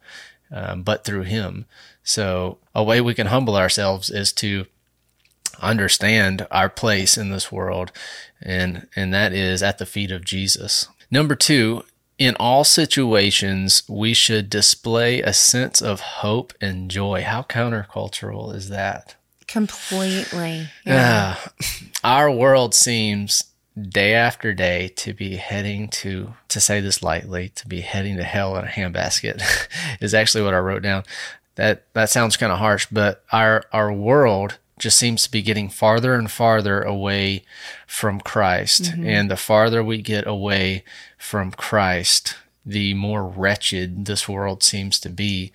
um, 0.51 0.81
but 0.81 1.05
through 1.05 1.23
him. 1.23 1.65
So, 2.03 2.57
a 2.73 2.83
way 2.83 2.99
we 3.01 3.13
can 3.13 3.27
humble 3.27 3.55
ourselves 3.55 4.09
is 4.09 4.33
to 4.33 4.65
understand 5.61 6.47
our 6.51 6.69
place 6.69 7.17
in 7.17 7.29
this 7.29 7.51
world, 7.51 7.91
and 8.41 8.87
and 8.95 9.13
that 9.13 9.33
is 9.33 9.61
at 9.63 9.77
the 9.77 9.85
feet 9.85 10.11
of 10.11 10.25
Jesus. 10.25 10.87
Number 11.11 11.35
two, 11.35 11.83
in 12.17 12.35
all 12.35 12.63
situations, 12.63 13.83
we 13.87 14.13
should 14.13 14.49
display 14.49 15.21
a 15.21 15.33
sense 15.33 15.81
of 15.81 16.01
hope 16.01 16.53
and 16.59 16.91
joy. 16.91 17.23
How 17.23 17.43
countercultural 17.43 18.53
is 18.53 18.69
that? 18.69 19.15
Completely. 19.47 20.67
Yeah. 20.85 21.37
Ah, 21.37 21.51
our 22.03 22.29
world 22.29 22.75
seems 22.75 23.45
day 23.81 24.13
after 24.13 24.53
day 24.53 24.89
to 24.89 25.13
be 25.13 25.37
heading 25.37 25.87
to 25.87 26.33
to 26.49 26.59
say 26.59 26.81
this 26.81 27.01
lightly 27.01 27.49
to 27.49 27.67
be 27.67 27.81
heading 27.81 28.17
to 28.17 28.23
hell 28.23 28.57
in 28.57 28.65
a 28.65 28.67
handbasket 28.67 29.41
is 30.01 30.13
actually 30.13 30.43
what 30.43 30.53
I 30.53 30.59
wrote 30.59 30.83
down. 30.83 31.03
That 31.55 31.85
that 31.93 32.09
sounds 32.09 32.37
kind 32.37 32.51
of 32.51 32.59
harsh, 32.59 32.87
but 32.91 33.23
our 33.31 33.63
our 33.71 33.91
world 33.91 34.57
just 34.79 34.97
seems 34.97 35.23
to 35.23 35.31
be 35.31 35.41
getting 35.41 35.69
farther 35.69 36.15
and 36.15 36.31
farther 36.31 36.81
away 36.81 37.43
from 37.85 38.19
Christ. 38.19 38.83
Mm-hmm. 38.83 39.07
And 39.07 39.31
the 39.31 39.37
farther 39.37 39.83
we 39.83 40.01
get 40.01 40.25
away 40.25 40.83
from 41.17 41.51
Christ, 41.51 42.35
the 42.65 42.93
more 42.93 43.25
wretched 43.27 44.05
this 44.05 44.27
world 44.27 44.63
seems 44.63 44.99
to 45.01 45.09
be. 45.09 45.51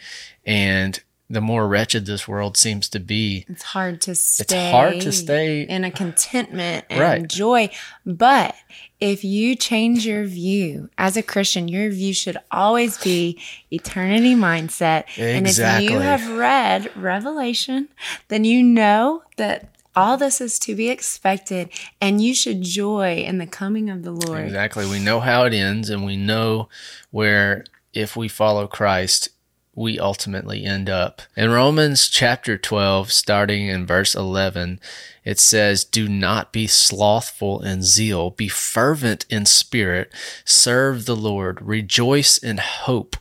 And 0.47 1.03
the 1.31 1.41
more 1.41 1.67
wretched 1.67 2.05
this 2.07 2.29
world 2.29 2.57
seems 2.57 2.89
to 2.91 3.01
be, 3.01 3.47
It's 3.49 3.63
hard 3.63 4.01
to 4.03 4.15
stay. 4.15 4.43
It's 4.43 4.53
hard 4.71 5.01
to 5.01 5.11
stay- 5.13 5.63
in 5.63 5.83
a 5.85 5.91
contentment 5.91 6.85
and 6.91 7.01
Right. 7.01 7.27
joy. 7.29 7.71
But 8.05 8.55
if 9.01 9.25
you 9.25 9.55
change 9.57 10.05
your 10.07 10.27
view 10.27 10.91
as 10.99 11.17
a 11.17 11.23
Christian, 11.23 11.67
your 11.69 11.91
view 11.91 12.13
should 12.13 12.37
always 12.51 12.99
be 12.99 13.39
eternity 13.71 14.35
mindset. 14.35 15.05
And 15.19 15.47
if 15.47 15.59
you 15.83 15.99
have 16.01 16.29
read 16.31 16.95
Revelation, 16.97 17.89
then 18.29 18.45
you 18.45 18.63
know 18.63 19.23
that 19.37 19.71
all 19.97 20.17
this 20.17 20.41
is 20.41 20.59
to 20.59 20.75
be 20.75 20.89
expected 20.91 21.69
and 22.01 22.21
you 22.23 22.35
should 22.35 22.63
joy 22.63 23.17
in 23.27 23.39
the 23.39 23.47
coming 23.47 23.89
of 23.89 24.03
the 24.03 24.11
Lord. 24.11 24.45
Exactly. 24.45 24.87
We 24.87 24.99
know 24.99 25.21
how 25.21 25.45
it 25.45 25.55
ends, 25.55 25.89
and 25.89 26.05
we 26.05 26.17
know 26.17 26.69
where, 27.13 27.65
if 27.93 28.17
we 28.17 28.27
follow 28.29 28.67
Christ, 28.67 29.29
we 29.75 29.99
ultimately 29.99 30.65
end 30.65 30.89
up. 30.89 31.23
In 31.37 31.51
Romans 31.51 32.09
chapter 32.09 32.57
12, 32.57 33.11
starting 33.11 33.67
in 33.67 33.87
verse 33.87 34.15
11, 34.15 34.81
it 35.25 35.39
says, 35.39 35.85
Do 35.85 36.09
not 36.09 36.53
be 36.53 36.67
slothful 36.67 37.63
in 37.63 37.83
zeal, 37.83 38.31
be 38.31 38.49
fervent 38.49 39.27
in 39.29 39.47
spirit, 39.47 40.13
serve 40.45 41.07
the 41.07 41.17
Lord, 41.17 41.61
rejoice 41.63 42.39
in 42.39 42.59
hope. 42.59 43.17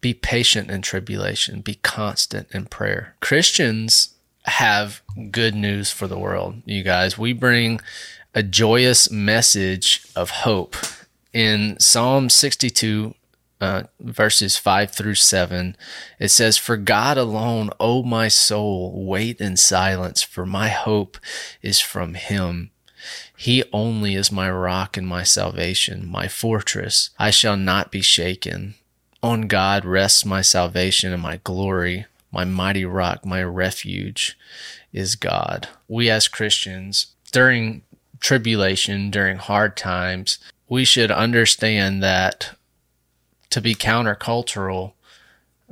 Be 0.00 0.12
patient 0.12 0.70
in 0.70 0.82
tribulation, 0.82 1.60
be 1.60 1.76
constant 1.76 2.48
in 2.52 2.66
prayer. 2.66 3.14
Christians 3.20 4.14
have 4.44 5.02
good 5.30 5.54
news 5.54 5.90
for 5.90 6.06
the 6.06 6.18
world, 6.18 6.56
you 6.66 6.82
guys. 6.82 7.16
We 7.16 7.32
bring 7.32 7.80
a 8.34 8.42
joyous 8.42 9.10
message 9.10 10.02
of 10.14 10.30
hope. 10.30 10.76
In 11.32 11.78
Psalm 11.80 12.28
62, 12.28 13.14
uh, 13.60 13.84
verses 14.00 14.56
5 14.56 14.90
through 14.90 15.14
7, 15.14 15.76
it 16.18 16.28
says, 16.28 16.56
For 16.56 16.76
God 16.76 17.16
alone, 17.16 17.70
O 17.80 18.02
my 18.02 18.28
soul, 18.28 19.04
wait 19.06 19.40
in 19.40 19.56
silence, 19.56 20.22
for 20.22 20.44
my 20.44 20.68
hope 20.68 21.18
is 21.62 21.80
from 21.80 22.14
him. 22.14 22.70
He 23.36 23.64
only 23.72 24.14
is 24.14 24.32
my 24.32 24.50
rock 24.50 24.96
and 24.96 25.06
my 25.06 25.22
salvation, 25.22 26.08
my 26.08 26.28
fortress. 26.28 27.10
I 27.18 27.30
shall 27.30 27.56
not 27.56 27.90
be 27.90 28.00
shaken. 28.00 28.74
On 29.22 29.42
God 29.42 29.84
rests 29.84 30.24
my 30.24 30.42
salvation 30.42 31.12
and 31.12 31.22
my 31.22 31.40
glory. 31.44 32.06
My 32.30 32.44
mighty 32.44 32.84
rock, 32.84 33.24
my 33.24 33.42
refuge 33.42 34.36
is 34.92 35.16
God. 35.16 35.68
We 35.88 36.10
as 36.10 36.28
Christians, 36.28 37.14
during 37.32 37.82
tribulation, 38.20 39.10
during 39.10 39.36
hard 39.36 39.76
times, 39.76 40.38
we 40.68 40.84
should 40.84 41.10
understand 41.10 42.02
that 42.02 42.56
to 43.54 43.60
be 43.60 43.72
countercultural, 43.76 44.94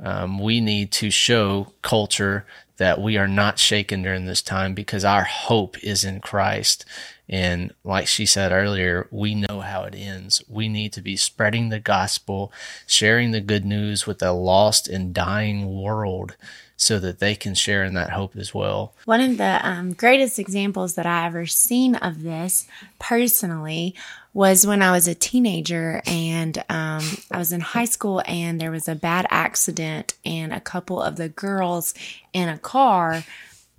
um, 0.01 0.39
we 0.39 0.61
need 0.61 0.89
to 0.89 1.11
show 1.11 1.73
culture 1.81 2.45
that 2.77 3.01
we 3.01 3.17
are 3.17 3.27
not 3.27 3.59
shaken 3.59 4.01
during 4.01 4.25
this 4.25 4.41
time 4.41 4.73
because 4.73 5.05
our 5.05 5.23
hope 5.23 5.81
is 5.83 6.03
in 6.03 6.19
Christ. 6.19 6.85
And 7.29 7.73
like 7.83 8.07
she 8.07 8.25
said 8.25 8.51
earlier, 8.51 9.07
we 9.11 9.35
know 9.35 9.61
how 9.61 9.83
it 9.83 9.95
ends. 9.95 10.43
We 10.47 10.67
need 10.67 10.91
to 10.93 11.01
be 11.01 11.15
spreading 11.15 11.69
the 11.69 11.79
gospel, 11.79 12.51
sharing 12.85 13.31
the 13.31 13.41
good 13.41 13.65
news 13.65 14.05
with 14.05 14.21
a 14.21 14.31
lost 14.31 14.87
and 14.87 15.13
dying 15.13 15.81
world 15.81 16.35
so 16.75 16.99
that 16.99 17.19
they 17.19 17.35
can 17.35 17.55
share 17.55 17.83
in 17.83 17.93
that 17.93 18.09
hope 18.09 18.35
as 18.35 18.53
well. 18.53 18.93
One 19.05 19.21
of 19.21 19.37
the 19.37 19.59
um, 19.63 19.93
greatest 19.93 20.37
examples 20.37 20.95
that 20.95 21.05
I 21.05 21.25
ever 21.27 21.45
seen 21.45 21.95
of 21.95 22.23
this 22.23 22.67
personally 22.99 23.95
was 24.33 24.65
when 24.65 24.81
I 24.81 24.91
was 24.91 25.07
a 25.07 25.15
teenager 25.15 26.01
and 26.05 26.57
um, 26.69 27.03
I 27.31 27.37
was 27.37 27.51
in 27.51 27.61
high 27.61 27.85
school 27.85 28.21
and 28.25 28.59
there 28.59 28.71
was 28.71 28.87
a 28.87 28.95
bad 28.95 29.27
accident 29.29 30.15
and 30.25 30.51
a 30.51 30.59
couple 30.59 31.01
of 31.01 31.15
the 31.17 31.29
girls 31.29 31.93
in 32.33 32.49
a 32.49 32.57
car 32.57 33.23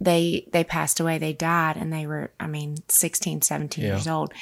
they 0.01 0.47
they 0.53 0.65
passed 0.65 0.99
away. 0.99 1.19
They 1.19 1.33
died 1.33 1.77
and 1.77 1.93
they 1.93 2.07
were 2.07 2.31
i 2.41 2.47
mean 2.47 2.79
16 2.89 3.43
17 3.43 3.83
Yeah. 3.85 3.91
years 3.93 4.09
old. 4.09 4.33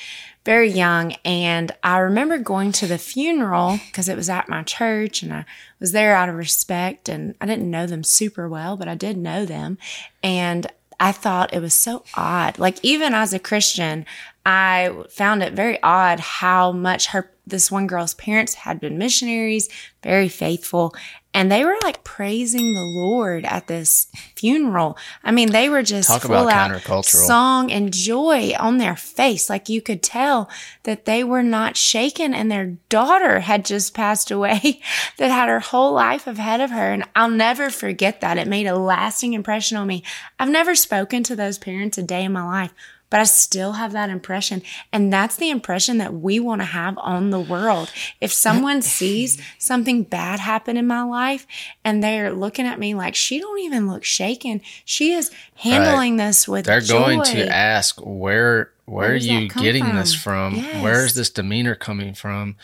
Very 0.46 0.70
young. 0.70 1.12
And 1.24 1.70
i 1.84 1.98
remember 1.98 2.38
going 2.38 2.72
to 2.72 2.86
the 2.86 2.98
funeral 2.98 3.78
because 3.86 4.08
it 4.08 4.16
was 4.16 4.30
at 4.30 4.48
my 4.48 4.62
church 4.62 5.22
and 5.22 5.32
i 5.32 5.44
was 5.78 5.92
there 5.92 6.16
out 6.16 6.28
of 6.30 6.36
respect 6.36 7.08
and 7.08 7.34
i 7.40 7.46
didn't 7.46 7.70
know 7.70 7.86
them 7.86 8.02
super 8.02 8.48
well 8.48 8.76
but 8.76 8.88
i 8.88 8.94
did 8.94 9.16
know 9.18 9.44
them. 9.44 9.76
And 10.22 10.66
i 10.98 11.12
thought 11.12 11.52
it 11.52 11.60
was 11.60 11.74
so 11.74 12.02
odd. 12.14 12.58
Like 12.58 12.78
even 12.82 13.12
as 13.12 13.32
a 13.34 13.38
christian 13.38 14.06
i 14.46 14.90
found 15.10 15.42
it 15.42 15.52
very 15.52 15.80
odd 15.82 16.18
how 16.18 16.72
much 16.72 17.08
her 17.08 17.30
this 17.52 17.70
one 17.70 17.86
girl's 17.86 18.14
parents 18.14 18.54
had 18.54 18.80
been 18.80 18.98
missionaries 18.98 19.68
very 20.02 20.28
faithful 20.28 20.92
and 21.34 21.50
they 21.50 21.64
were 21.64 21.76
like 21.82 22.04
praising 22.04 22.74
the 22.74 22.82
lord 22.82 23.44
at 23.44 23.66
this 23.66 24.08
funeral. 24.36 24.98
I 25.24 25.30
mean 25.30 25.50
they 25.50 25.68
were 25.68 25.82
just 25.82 26.08
Talk 26.08 26.22
full 26.22 26.48
about 26.48 26.72
out 26.72 26.82
countercultural. 26.82 27.04
song 27.04 27.72
and 27.72 27.92
joy 27.92 28.52
on 28.58 28.78
their 28.78 28.96
face. 28.96 29.48
Like 29.48 29.68
you 29.68 29.80
could 29.80 30.02
tell 30.02 30.50
that 30.82 31.04
they 31.04 31.24
were 31.24 31.42
not 31.42 31.76
shaken 31.76 32.34
and 32.34 32.50
their 32.50 32.76
daughter 32.88 33.40
had 33.40 33.64
just 33.64 33.94
passed 33.94 34.30
away 34.30 34.80
that 35.18 35.30
had 35.30 35.48
her 35.48 35.60
whole 35.60 35.92
life 35.92 36.26
ahead 36.26 36.60
of 36.60 36.70
her 36.70 36.92
and 36.92 37.04
i'll 37.16 37.30
never 37.30 37.70
forget 37.70 38.20
that. 38.20 38.38
It 38.38 38.48
made 38.48 38.66
a 38.66 38.76
lasting 38.76 39.32
impression 39.32 39.76
on 39.76 39.86
me. 39.86 40.02
I've 40.38 40.50
never 40.50 40.74
spoken 40.74 41.22
to 41.24 41.36
those 41.36 41.58
parents 41.58 41.96
a 41.96 42.02
day 42.02 42.24
in 42.24 42.32
my 42.32 42.44
life 42.44 42.74
but 43.12 43.20
I 43.20 43.24
still 43.24 43.72
have 43.72 43.92
that 43.92 44.08
impression. 44.08 44.62
And 44.90 45.12
that's 45.12 45.36
the 45.36 45.50
impression 45.50 45.98
that 45.98 46.14
we 46.14 46.40
want 46.40 46.62
to 46.62 46.64
have 46.64 46.96
on 46.96 47.28
the 47.28 47.38
world. 47.38 47.92
If 48.22 48.32
someone 48.32 48.80
sees 48.98 49.38
something 49.58 50.04
bad 50.04 50.40
happen 50.40 50.78
in 50.78 50.86
my 50.86 51.02
life 51.02 51.46
and 51.84 52.02
they're 52.02 52.32
looking 52.32 52.64
at 52.64 52.78
me 52.78 52.94
like, 52.94 53.14
she 53.14 53.38
don't 53.38 53.58
even 53.58 53.86
look 53.86 54.02
shaken. 54.02 54.62
She 54.86 55.12
is 55.12 55.30
handling 55.56 56.16
this 56.16 56.48
with 56.48 56.64
They're 56.64 56.80
joy. 56.80 57.16
going 57.16 57.22
to 57.24 57.54
ask 57.54 58.00
where 58.02 58.72
where 58.86 59.12
are 59.12 59.16
you 59.16 59.50
getting 59.50 59.94
this 59.94 60.14
from? 60.14 60.58
from? 60.58 60.80
Where 60.80 61.04
is 61.04 61.14
this 61.14 61.28
demeanor 61.28 61.74
coming 61.74 62.14
from? 62.14 62.56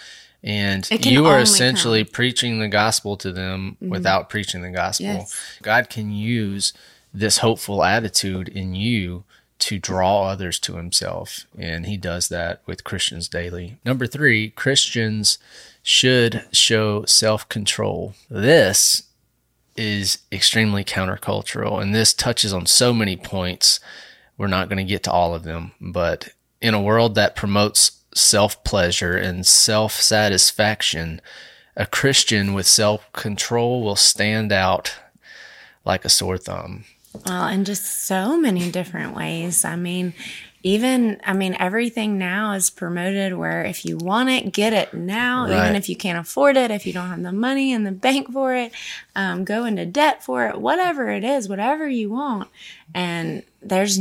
And 0.42 0.88
you 1.04 1.26
are 1.26 1.40
essentially 1.40 2.04
come. 2.04 2.06
Mm-hmm. 2.06 2.14
preaching 2.14 2.58
the 2.60 2.68
gospel 2.68 3.18
to 3.18 3.32
them 3.32 3.76
without 3.82 4.30
preaching 4.30 4.62
the 4.62 4.70
gospel. 4.70 5.06
Yes. 5.08 5.58
God 5.60 5.90
can 5.90 6.10
use 6.10 6.72
this 7.12 7.38
hopeful 7.38 7.84
attitude 7.84 8.48
in 8.48 8.74
you 8.74 9.24
to 9.58 9.78
draw 9.78 10.24
others 10.24 10.58
to 10.60 10.76
himself. 10.76 11.46
And 11.58 11.86
he 11.86 11.96
does 11.96 12.28
that 12.28 12.62
with 12.66 12.84
Christians 12.84 13.28
daily. 13.28 13.78
Number 13.84 14.06
three, 14.06 14.50
Christians 14.50 15.38
should 15.82 16.46
show 16.52 17.04
self 17.04 17.48
control. 17.48 18.14
This 18.28 19.04
is 19.76 20.18
extremely 20.32 20.84
countercultural, 20.84 21.80
and 21.80 21.94
this 21.94 22.12
touches 22.12 22.52
on 22.52 22.66
so 22.66 22.92
many 22.92 23.16
points. 23.16 23.80
We're 24.36 24.48
not 24.48 24.68
going 24.68 24.78
to 24.78 24.84
get 24.84 25.02
to 25.04 25.12
all 25.12 25.34
of 25.34 25.44
them, 25.44 25.72
but 25.80 26.30
in 26.60 26.74
a 26.74 26.82
world 26.82 27.14
that 27.14 27.36
promotes 27.36 28.02
self 28.14 28.62
pleasure 28.64 29.16
and 29.16 29.46
self 29.46 29.92
satisfaction, 29.92 31.20
a 31.76 31.86
Christian 31.86 32.54
with 32.54 32.66
self 32.66 33.10
control 33.12 33.82
will 33.82 33.96
stand 33.96 34.52
out 34.52 34.94
like 35.84 36.04
a 36.04 36.08
sore 36.10 36.38
thumb. 36.38 36.84
Well, 37.26 37.48
in 37.48 37.64
just 37.64 38.06
so 38.06 38.38
many 38.38 38.70
different 38.70 39.14
ways. 39.14 39.64
I 39.64 39.76
mean, 39.76 40.14
even 40.62 41.20
I 41.24 41.34
mean 41.34 41.56
everything 41.58 42.18
now 42.18 42.52
is 42.52 42.68
promoted 42.68 43.34
where 43.34 43.64
if 43.64 43.84
you 43.84 43.96
want 43.96 44.28
it, 44.28 44.52
get 44.52 44.72
it 44.72 44.92
now. 44.92 45.44
Right. 45.44 45.64
Even 45.64 45.76
if 45.76 45.88
you 45.88 45.96
can't 45.96 46.18
afford 46.18 46.56
it, 46.56 46.70
if 46.70 46.86
you 46.86 46.92
don't 46.92 47.08
have 47.08 47.22
the 47.22 47.32
money 47.32 47.72
in 47.72 47.84
the 47.84 47.92
bank 47.92 48.32
for 48.32 48.54
it, 48.54 48.72
um, 49.14 49.44
go 49.44 49.64
into 49.64 49.86
debt 49.86 50.24
for 50.24 50.46
it, 50.48 50.60
whatever 50.60 51.10
it 51.10 51.22
is, 51.24 51.48
whatever 51.48 51.88
you 51.88 52.10
want. 52.10 52.48
And 52.94 53.44
there's 53.62 53.98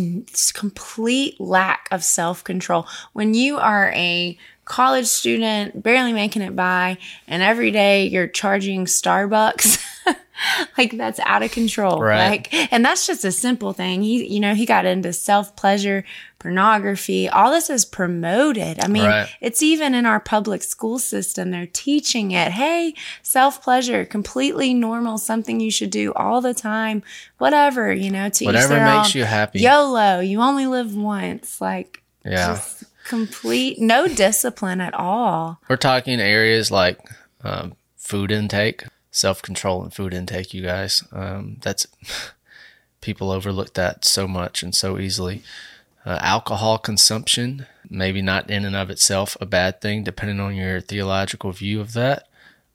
complete 0.54 1.40
lack 1.40 1.88
of 1.92 2.04
self 2.04 2.44
control 2.44 2.88
when 3.14 3.34
you 3.34 3.58
are 3.58 3.92
a 3.94 4.38
college 4.68 5.08
student, 5.08 5.82
barely 5.82 6.14
making 6.14 6.42
it 6.42 6.56
by, 6.56 6.98
and 7.28 7.42
every 7.42 7.72
day 7.72 8.08
you're 8.08 8.28
charging 8.28 8.86
Starbucks. 8.86 9.84
like 10.78 10.98
that's 10.98 11.20
out 11.22 11.44
of 11.44 11.52
control. 11.52 12.02
Right. 12.02 12.30
Like, 12.30 12.54
and 12.74 12.84
that's 12.84 13.08
just 13.08 13.26
a 13.26 13.32
simple 13.32 13.74
thing. 13.74 14.04
He, 14.04 14.28
you 14.28 14.40
know, 14.40 14.54
he 14.56 14.66
got 14.66 14.86
into 14.86 15.14
self 15.14 15.56
pleasure, 15.56 16.04
pornography. 16.40 17.28
All 17.30 17.52
this 17.52 17.70
is 17.70 17.86
promoted. 17.86 18.84
I 18.84 18.88
mean, 18.88 19.06
right. 19.06 19.30
it's 19.42 19.62
even 19.64 19.96
in 19.96 20.06
our 20.06 20.20
public 20.20 20.64
school 20.64 21.00
system. 21.00 21.52
They're 21.52 21.66
teaching 21.66 22.32
it. 22.32 22.52
Hey, 22.52 22.94
self 23.22 23.64
pleasure, 23.64 24.06
completely 24.06 24.74
normal, 24.74 25.18
something 25.18 25.60
you 25.60 25.72
should 25.72 25.92
do 25.92 26.14
all 26.14 26.42
the 26.42 26.54
time. 26.54 27.04
Whatever, 27.38 27.94
you 27.94 28.12
know, 28.12 28.30
to 28.30 28.46
whatever 28.46 28.80
makes 28.80 29.16
own. 29.16 29.20
you 29.20 29.26
happy. 29.26 29.60
YOLO. 29.60 30.20
You 30.20 30.42
only 30.42 30.68
live 30.68 30.96
once. 30.96 31.62
Like, 31.62 32.04
yeah. 32.26 32.60
Complete 33.08 33.80
no 33.80 34.08
discipline 34.08 34.82
at 34.82 34.94
all. 34.94 35.60
We're 35.70 35.78
talking 35.78 36.20
areas 36.20 36.72
like 36.72 37.00
um, 37.44 37.76
food 37.96 38.32
intake 38.32 38.84
self 39.18 39.42
control 39.42 39.84
and 39.84 39.94
food 39.94 40.14
intake, 40.14 40.54
you 40.54 40.62
guys. 40.62 41.04
Um, 41.12 41.58
that's 41.62 41.88
people 43.02 43.32
overlook 43.32 43.74
that 43.74 44.06
so 44.06 44.28
much 44.28 44.64
and 44.64 44.74
so 44.74 45.00
easily. 45.00 45.44
Uh, 46.06 46.20
alcohol 46.22 46.78
consumption, 46.78 47.66
maybe 47.90 48.22
not 48.22 48.50
in 48.50 48.64
and 48.64 48.76
of 48.76 48.90
itself 48.90 49.36
a 49.42 49.46
bad 49.46 49.82
thing, 49.82 50.04
depending 50.04 50.40
on 50.40 50.56
your 50.56 50.80
theological 50.80 51.52
view 51.52 51.82
of 51.82 51.94
that, 51.94 52.28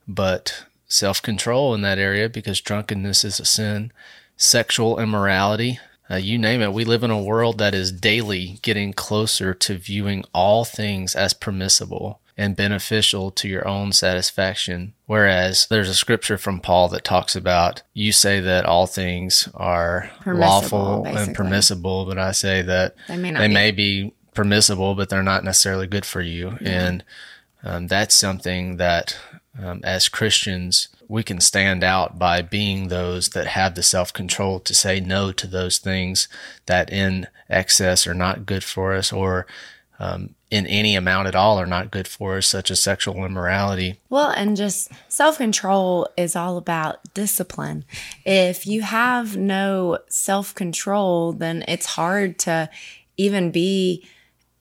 but 0.07 0.65
self 0.87 1.21
control 1.21 1.73
in 1.73 1.81
that 1.81 1.97
area 1.97 2.29
because 2.29 2.61
drunkenness 2.61 3.23
is 3.23 3.39
a 3.39 3.45
sin. 3.45 3.91
Sexual 4.35 4.99
immorality, 4.99 5.79
uh, 6.09 6.15
you 6.15 6.37
name 6.37 6.61
it. 6.61 6.73
We 6.73 6.85
live 6.85 7.03
in 7.03 7.11
a 7.11 7.21
world 7.21 7.57
that 7.59 7.73
is 7.73 7.91
daily 7.91 8.59
getting 8.61 8.93
closer 8.93 9.53
to 9.53 9.77
viewing 9.77 10.23
all 10.33 10.65
things 10.65 11.15
as 11.15 11.33
permissible 11.33 12.19
and 12.37 12.55
beneficial 12.55 13.31
to 13.31 13.47
your 13.47 13.67
own 13.67 13.91
satisfaction. 13.91 14.93
Whereas 15.05 15.67
there's 15.67 15.89
a 15.89 15.93
scripture 15.93 16.37
from 16.37 16.59
Paul 16.59 16.89
that 16.89 17.03
talks 17.03 17.35
about 17.35 17.83
you 17.93 18.11
say 18.11 18.39
that 18.39 18.65
all 18.65 18.87
things 18.87 19.47
are 19.53 20.11
lawful 20.25 21.03
basically. 21.03 21.23
and 21.23 21.35
permissible, 21.35 22.05
but 22.05 22.17
I 22.17 22.31
say 22.31 22.61
that 22.63 22.95
they 23.07 23.17
may, 23.17 23.31
they 23.31 23.47
be. 23.47 23.53
may 23.53 23.71
be 23.71 24.13
permissible, 24.33 24.95
but 24.95 25.09
they're 25.09 25.23
not 25.23 25.43
necessarily 25.43 25.87
good 25.87 26.05
for 26.05 26.21
you. 26.21 26.57
And 26.61 27.03
um, 27.63 27.87
that's 27.87 28.15
something 28.15 28.77
that 28.77 29.17
um, 29.61 29.81
as 29.83 30.09
Christians, 30.09 30.89
we 31.07 31.23
can 31.23 31.39
stand 31.39 31.83
out 31.83 32.17
by 32.17 32.41
being 32.41 32.87
those 32.87 33.29
that 33.29 33.47
have 33.47 33.75
the 33.75 33.83
self 33.83 34.11
control 34.11 34.59
to 34.61 34.73
say 34.73 34.99
no 34.99 35.31
to 35.31 35.47
those 35.47 35.77
things 35.77 36.27
that 36.65 36.91
in 36.91 37.27
excess 37.49 38.07
are 38.07 38.15
not 38.15 38.45
good 38.45 38.63
for 38.63 38.93
us 38.93 39.13
or 39.13 39.45
um, 39.99 40.33
in 40.49 40.65
any 40.67 40.95
amount 40.95 41.27
at 41.27 41.35
all 41.35 41.59
are 41.59 41.67
not 41.67 41.91
good 41.91 42.07
for 42.07 42.37
us, 42.37 42.47
such 42.47 42.69
as 42.71 42.81
sexual 42.81 43.25
immorality. 43.25 43.99
Well, 44.09 44.29
and 44.29 44.57
just 44.57 44.91
self 45.07 45.37
control 45.37 46.07
is 46.17 46.35
all 46.35 46.57
about 46.57 47.13
discipline. 47.13 47.85
If 48.25 48.65
you 48.65 48.81
have 48.81 49.37
no 49.37 49.99
self 50.09 50.53
control, 50.55 51.33
then 51.33 51.63
it's 51.67 51.85
hard 51.85 52.39
to 52.39 52.69
even 53.17 53.51
be 53.51 54.07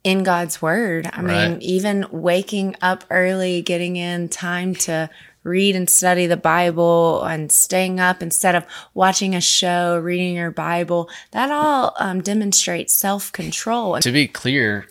in 0.04 0.22
God's 0.22 0.60
word. 0.60 1.08
I 1.12 1.22
right. 1.22 1.50
mean, 1.50 1.62
even 1.62 2.06
waking 2.10 2.76
up 2.82 3.04
early, 3.10 3.62
getting 3.62 3.96
in 3.96 4.28
time 4.28 4.74
to 4.76 5.10
read 5.44 5.74
and 5.74 5.90
study 5.90 6.26
the 6.26 6.36
Bible 6.36 7.22
and 7.24 7.50
staying 7.50 7.98
up 7.98 8.22
instead 8.22 8.54
of 8.54 8.64
watching 8.94 9.34
a 9.34 9.40
show, 9.40 9.98
reading 9.98 10.36
your 10.36 10.50
Bible, 10.50 11.10
that 11.32 11.50
all 11.50 11.94
um, 11.98 12.20
demonstrates 12.20 12.94
self 12.94 13.32
control. 13.32 13.98
To 14.00 14.12
be 14.12 14.28
clear, 14.28 14.86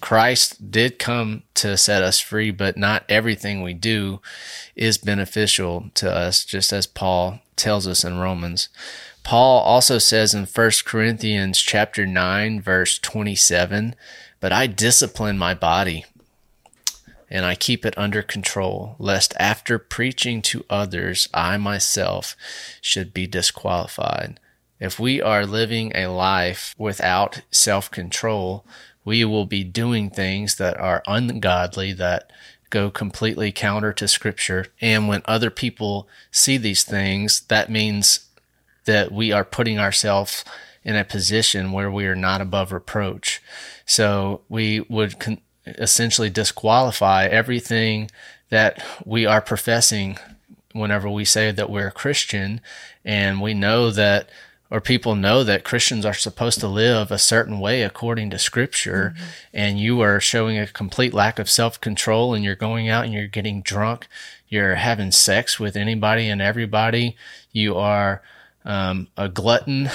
Christ 0.00 0.70
did 0.70 0.98
come 0.98 1.42
to 1.54 1.76
set 1.76 2.02
us 2.02 2.18
free, 2.18 2.50
but 2.50 2.76
not 2.76 3.04
everything 3.08 3.62
we 3.62 3.74
do 3.74 4.20
is 4.74 4.98
beneficial 4.98 5.90
to 5.94 6.10
us, 6.10 6.44
just 6.44 6.72
as 6.72 6.86
Paul 6.86 7.40
tells 7.56 7.86
us 7.86 8.04
in 8.04 8.18
Romans. 8.18 8.68
Paul 9.22 9.60
also 9.60 9.98
says 9.98 10.32
in 10.32 10.46
1 10.46 10.70
Corinthians 10.86 11.60
chapter 11.60 12.06
9 12.06 12.62
verse 12.62 12.98
27, 12.98 13.94
"But 14.40 14.52
I 14.52 14.66
discipline 14.66 15.38
my 15.38 15.54
body 15.54 16.04
and 17.30 17.44
I 17.44 17.54
keep 17.54 17.86
it 17.86 17.96
under 17.96 18.22
control, 18.22 18.96
lest 18.98 19.34
after 19.38 19.78
preaching 19.78 20.42
to 20.42 20.64
others, 20.68 21.28
I 21.32 21.56
myself 21.58 22.36
should 22.80 23.14
be 23.14 23.28
disqualified. 23.28 24.40
If 24.80 24.98
we 24.98 25.22
are 25.22 25.46
living 25.46 25.92
a 25.94 26.08
life 26.08 26.74
without 26.76 27.42
self 27.52 27.90
control, 27.90 28.64
we 29.04 29.24
will 29.24 29.46
be 29.46 29.62
doing 29.62 30.10
things 30.10 30.56
that 30.56 30.76
are 30.78 31.02
ungodly, 31.06 31.92
that 31.92 32.32
go 32.70 32.90
completely 32.90 33.52
counter 33.52 33.92
to 33.92 34.08
scripture. 34.08 34.66
And 34.80 35.06
when 35.06 35.22
other 35.24 35.50
people 35.50 36.08
see 36.30 36.56
these 36.56 36.82
things, 36.82 37.42
that 37.42 37.70
means 37.70 38.26
that 38.86 39.12
we 39.12 39.30
are 39.32 39.44
putting 39.44 39.78
ourselves 39.78 40.44
in 40.84 40.96
a 40.96 41.04
position 41.04 41.72
where 41.72 41.90
we 41.90 42.06
are 42.06 42.16
not 42.16 42.40
above 42.40 42.72
reproach. 42.72 43.42
So 43.84 44.40
we 44.48 44.80
would 44.88 45.18
con- 45.18 45.40
essentially 45.66 46.30
disqualify 46.30 47.26
everything 47.26 48.10
that 48.48 48.82
we 49.04 49.26
are 49.26 49.40
professing 49.40 50.18
whenever 50.72 51.08
we 51.08 51.24
say 51.24 51.50
that 51.50 51.70
we're 51.70 51.88
a 51.88 51.92
Christian 51.92 52.60
and 53.04 53.40
we 53.40 53.54
know 53.54 53.90
that 53.90 54.28
or 54.70 54.80
people 54.80 55.16
know 55.16 55.42
that 55.42 55.64
Christians 55.64 56.06
are 56.06 56.14
supposed 56.14 56.60
to 56.60 56.68
live 56.68 57.10
a 57.10 57.18
certain 57.18 57.58
way 57.58 57.82
according 57.82 58.30
to 58.30 58.38
scripture 58.38 59.14
mm-hmm. 59.16 59.24
and 59.52 59.80
you 59.80 60.00
are 60.00 60.20
showing 60.20 60.58
a 60.58 60.66
complete 60.66 61.12
lack 61.12 61.38
of 61.38 61.50
self-control 61.50 62.34
and 62.34 62.44
you're 62.44 62.54
going 62.54 62.88
out 62.88 63.04
and 63.04 63.12
you're 63.12 63.26
getting 63.26 63.62
drunk 63.62 64.06
you're 64.48 64.76
having 64.76 65.10
sex 65.10 65.58
with 65.58 65.76
anybody 65.76 66.28
and 66.28 66.40
everybody 66.40 67.16
you 67.52 67.76
are 67.76 68.22
um, 68.64 69.08
a 69.16 69.28
glutton. 69.28 69.90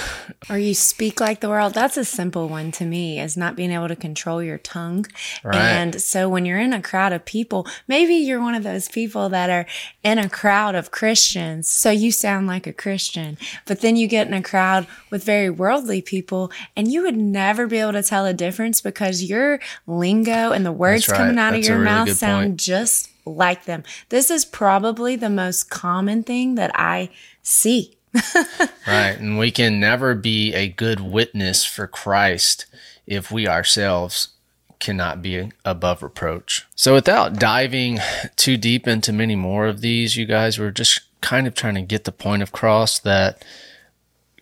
Or 0.50 0.58
you 0.58 0.74
speak 0.74 1.20
like 1.20 1.40
the 1.40 1.48
world. 1.48 1.74
That's 1.74 1.96
a 1.96 2.04
simple 2.04 2.48
one 2.48 2.72
to 2.72 2.84
me 2.84 3.20
is 3.20 3.36
not 3.36 3.56
being 3.56 3.70
able 3.70 3.88
to 3.88 3.96
control 3.96 4.42
your 4.42 4.58
tongue. 4.58 5.06
Right. 5.44 5.56
And 5.56 6.00
so 6.00 6.28
when 6.28 6.44
you're 6.44 6.58
in 6.58 6.72
a 6.72 6.82
crowd 6.82 7.12
of 7.12 7.24
people, 7.24 7.66
maybe 7.86 8.14
you're 8.14 8.40
one 8.40 8.54
of 8.54 8.64
those 8.64 8.88
people 8.88 9.28
that 9.28 9.50
are 9.50 9.66
in 10.02 10.18
a 10.18 10.28
crowd 10.28 10.74
of 10.74 10.90
Christians. 10.90 11.68
So 11.68 11.90
you 11.90 12.10
sound 12.10 12.46
like 12.46 12.66
a 12.66 12.72
Christian, 12.72 13.38
but 13.66 13.80
then 13.80 13.96
you 13.96 14.08
get 14.08 14.26
in 14.26 14.34
a 14.34 14.42
crowd 14.42 14.86
with 15.10 15.22
very 15.24 15.50
worldly 15.50 16.02
people 16.02 16.50
and 16.74 16.90
you 16.90 17.02
would 17.02 17.16
never 17.16 17.66
be 17.66 17.78
able 17.78 17.92
to 17.92 18.02
tell 18.02 18.26
a 18.26 18.34
difference 18.34 18.80
because 18.80 19.22
your 19.22 19.60
lingo 19.86 20.52
and 20.52 20.66
the 20.66 20.72
words 20.72 21.08
right. 21.08 21.16
coming 21.16 21.38
out 21.38 21.52
That's 21.52 21.66
of 21.66 21.70
your 21.70 21.78
really 21.78 21.90
mouth 21.90 22.10
sound 22.12 22.46
point. 22.50 22.60
just 22.60 23.10
like 23.24 23.64
them. 23.64 23.84
This 24.08 24.30
is 24.30 24.44
probably 24.44 25.16
the 25.16 25.30
most 25.30 25.70
common 25.70 26.22
thing 26.22 26.54
that 26.56 26.70
I 26.74 27.10
see 27.42 27.95
right. 28.86 29.16
And 29.18 29.38
we 29.38 29.50
can 29.50 29.80
never 29.80 30.14
be 30.14 30.54
a 30.54 30.68
good 30.68 31.00
witness 31.00 31.64
for 31.64 31.86
Christ 31.86 32.66
if 33.06 33.30
we 33.30 33.46
ourselves 33.46 34.28
cannot 34.78 35.22
be 35.22 35.50
above 35.64 36.02
reproach. 36.02 36.66
So, 36.74 36.94
without 36.94 37.38
diving 37.38 37.98
too 38.36 38.56
deep 38.56 38.86
into 38.86 39.12
many 39.12 39.36
more 39.36 39.66
of 39.66 39.80
these, 39.80 40.16
you 40.16 40.26
guys, 40.26 40.58
we're 40.58 40.70
just 40.70 41.00
kind 41.20 41.46
of 41.46 41.54
trying 41.54 41.74
to 41.74 41.82
get 41.82 42.04
the 42.04 42.12
point 42.12 42.42
across 42.42 42.98
that 43.00 43.44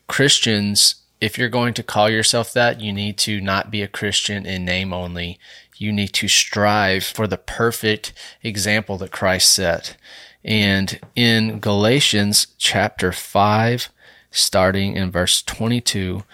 Christians, 0.07 0.97
if 1.21 1.39
you're 1.39 1.49
going 1.49 1.75
to 1.75 1.83
call 1.83 2.11
yourself 2.11 2.53
that, 2.53 2.81
you 2.81 2.93
need 2.93 3.17
to 3.19 3.41
not 3.41 3.71
be 3.71 3.83
a 3.83 3.89
Christian 3.89 4.45
in 4.45 4.65
name 4.65 4.93
only. 4.93 5.39
You 5.77 5.93
need 5.93 6.13
to 6.15 6.29
strive 6.29 7.05
for 7.05 7.27
the 7.27 7.39
perfect 7.39 8.13
example 8.43 8.99
that 8.99 9.13
Christ 9.13 9.53
set. 9.53 9.97
And 10.45 11.01
in 11.17 11.59
Galatians 11.59 12.49
chapter 12.59 13.13
5, 13.13 13.89
starting 14.31 14.95
in 14.95 15.11
verse 15.11 15.43
22, 15.43 16.25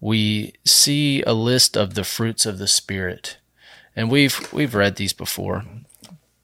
we 0.00 0.52
see 0.64 1.22
a 1.22 1.32
list 1.32 1.76
of 1.76 1.94
the 1.94 2.04
fruits 2.04 2.46
of 2.46 2.58
the 2.58 2.68
Spirit. 2.68 3.38
And 3.96 4.10
we've 4.10 4.52
we've 4.52 4.76
read 4.76 4.94
these 4.94 5.12
before, 5.12 5.64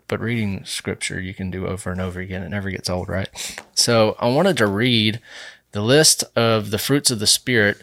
but 0.09 0.19
reading 0.19 0.65
scripture 0.65 1.21
you 1.21 1.35
can 1.35 1.53
do 1.53 1.69
over 1.69 1.93
and 1.93 2.01
over 2.01 2.19
again. 2.19 2.43
It 2.43 2.49
never 2.49 2.71
gets 2.71 2.91
old, 2.91 3.09
right? 3.09 3.29
So 3.75 4.17
I 4.19 4.29
wanted 4.29 4.57
to 4.57 4.67
read 4.67 5.21
the 5.71 5.83
list 5.83 6.25
of 6.35 6.73
the 6.73 6.79
fruits 6.79 7.13
of 7.13 7.21
the 7.21 7.29
Spirit 7.29 7.83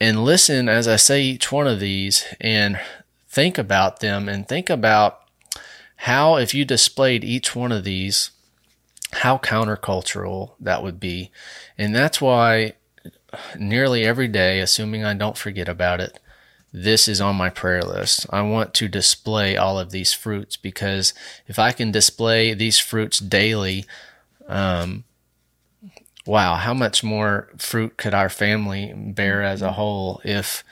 and 0.00 0.24
listen 0.24 0.68
as 0.68 0.88
I 0.88 0.96
say 0.96 1.22
each 1.22 1.52
one 1.52 1.66
of 1.66 1.80
these 1.80 2.24
and 2.40 2.80
think 3.28 3.58
about 3.58 4.00
them 4.00 4.30
and 4.30 4.48
think 4.48 4.70
about 4.70 5.20
how, 6.00 6.36
if 6.36 6.54
you 6.54 6.64
displayed 6.64 7.24
each 7.24 7.56
one 7.56 7.72
of 7.72 7.84
these, 7.84 8.30
how 9.12 9.38
countercultural 9.38 10.52
that 10.60 10.82
would 10.82 11.00
be. 11.00 11.30
And 11.78 11.94
that's 11.94 12.20
why 12.20 12.74
nearly 13.58 14.04
every 14.04 14.28
day, 14.28 14.60
assuming 14.60 15.04
I 15.04 15.14
don't 15.14 15.38
forget 15.38 15.68
about 15.68 16.00
it, 16.00 16.18
this 16.72 17.08
is 17.08 17.20
on 17.20 17.36
my 17.36 17.48
prayer 17.48 17.82
list. 17.82 18.26
I 18.30 18.42
want 18.42 18.74
to 18.74 18.88
display 18.88 19.56
all 19.56 19.78
of 19.78 19.90
these 19.90 20.12
fruits 20.12 20.56
because 20.56 21.14
if 21.46 21.58
I 21.58 21.72
can 21.72 21.90
display 21.90 22.52
these 22.52 22.78
fruits 22.78 23.18
daily, 23.18 23.86
um, 24.46 25.04
wow, 26.26 26.56
how 26.56 26.74
much 26.74 27.02
more 27.02 27.48
fruit 27.56 27.96
could 27.96 28.12
our 28.12 28.28
family 28.28 28.92
bear 28.94 29.42
as 29.42 29.62
a 29.62 29.72
whole 29.72 30.20
if 30.24 30.64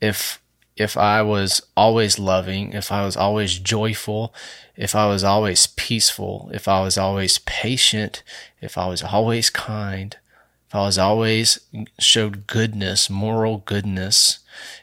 if 0.00 0.40
if 0.76 0.96
I 0.96 1.22
was 1.22 1.62
always 1.76 2.18
loving, 2.18 2.72
if 2.72 2.90
I 2.90 3.04
was 3.04 3.16
always 3.16 3.58
joyful, 3.58 4.34
if 4.76 4.94
I 4.94 5.06
was 5.06 5.22
always 5.22 5.66
peaceful, 5.66 6.50
if 6.52 6.66
I 6.66 6.82
was 6.82 6.98
always 6.98 7.38
patient, 7.38 8.22
if 8.60 8.76
I 8.76 8.86
was 8.88 9.02
always 9.02 9.50
kind, 9.50 10.16
if 10.68 10.74
I 10.74 10.80
was 10.80 10.98
always 10.98 11.60
showed 12.00 12.48
goodness, 12.48 13.08
moral 13.08 13.58
goodness, 13.58 14.40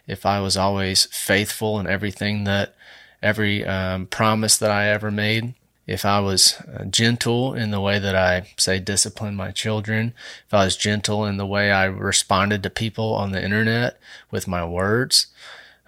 if 0.08 0.26
I 0.26 0.40
was 0.40 0.56
always 0.56 1.06
faithful 1.08 1.80
in 1.80 1.88
everything 1.88 2.46
that 2.46 2.74
every 3.22 3.66
um, 3.66 4.06
promise 4.06 4.58
that 4.58 4.72
I 4.72 4.88
ever 4.88 5.12
made, 5.12 5.54
if 5.88 6.06
I 6.06 6.22
was 6.22 6.56
uh, 6.74 6.86
gentle 6.86 7.54
in 7.54 7.72
the 7.72 7.82
way 7.82 8.00
that 8.00 8.16
I 8.16 8.48
say 8.58 8.80
discipline 8.80 9.36
my 9.36 9.52
children, 9.52 10.14
if 10.48 10.54
I 10.54 10.64
was 10.64 10.78
gentle 10.78 11.26
in 11.26 11.36
the 11.36 11.46
way 11.46 11.72
I 11.72 11.86
responded 11.86 12.64
to 12.64 12.70
people 12.70 13.14
on 13.14 13.32
the 13.32 13.44
internet 13.44 14.00
with 14.30 14.48
my 14.48 14.64
words, 14.64 15.28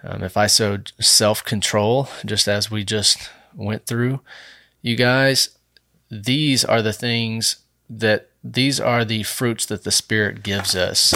um, 0.04 0.22
if 0.22 0.36
I 0.36 0.46
showed 0.46 0.92
self 1.00 1.44
control, 1.44 2.08
just 2.24 2.46
as 2.46 2.70
we 2.70 2.84
just 2.84 3.30
went 3.54 3.86
through, 3.86 4.20
you 4.82 4.96
guys, 4.96 5.50
these 6.10 6.64
are 6.64 6.82
the 6.82 6.92
things 6.92 7.56
that 7.88 8.28
these 8.42 8.78
are 8.78 9.04
the 9.04 9.22
fruits 9.22 9.64
that 9.66 9.84
the 9.84 9.90
Spirit 9.90 10.42
gives 10.42 10.76
us 10.76 11.14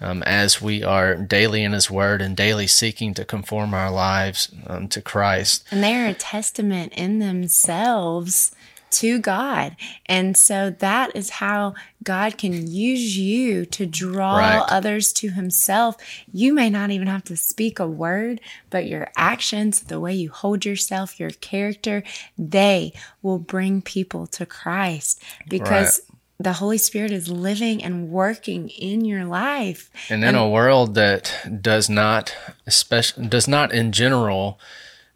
um, 0.00 0.22
as 0.24 0.60
we 0.60 0.82
are 0.82 1.14
daily 1.14 1.64
in 1.64 1.72
His 1.72 1.90
Word 1.90 2.20
and 2.20 2.36
daily 2.36 2.66
seeking 2.66 3.14
to 3.14 3.24
conform 3.24 3.72
our 3.72 3.90
lives 3.90 4.50
um, 4.66 4.88
to 4.88 5.00
Christ. 5.00 5.64
And 5.70 5.82
they 5.82 5.94
are 5.96 6.06
a 6.06 6.14
testament 6.14 6.92
in 6.94 7.18
themselves 7.18 8.52
to 8.92 9.18
God. 9.18 9.76
And 10.06 10.36
so 10.36 10.70
that 10.70 11.14
is 11.14 11.30
how 11.30 11.74
God 12.02 12.38
can 12.38 12.66
use 12.66 13.18
you 13.18 13.66
to 13.66 13.86
draw 13.86 14.38
right. 14.38 14.66
others 14.68 15.12
to 15.14 15.30
Himself. 15.30 15.96
You 16.32 16.52
may 16.52 16.70
not 16.70 16.90
even 16.90 17.06
have 17.06 17.24
to 17.24 17.36
speak 17.36 17.78
a 17.78 17.86
word, 17.86 18.40
but 18.70 18.86
your 18.86 19.08
actions, 19.16 19.80
the 19.80 20.00
way 20.00 20.14
you 20.14 20.30
hold 20.30 20.64
yourself, 20.64 21.18
your 21.18 21.30
character, 21.30 22.02
they 22.36 22.92
will 23.22 23.38
bring 23.38 23.82
people 23.82 24.26
to 24.28 24.46
Christ 24.46 25.22
because. 25.48 26.00
Right 26.00 26.14
the 26.40 26.52
Holy 26.52 26.78
Spirit 26.78 27.10
is 27.10 27.28
living 27.28 27.82
and 27.82 28.10
working 28.10 28.68
in 28.68 29.04
your 29.04 29.24
life. 29.24 29.90
And 30.08 30.22
in 30.22 30.28
and, 30.28 30.36
a 30.36 30.48
world 30.48 30.94
that 30.94 31.34
does 31.60 31.90
not, 31.90 32.32
especially 32.64 33.26
does 33.26 33.48
not 33.48 33.72
in 33.72 33.90
general 33.90 34.60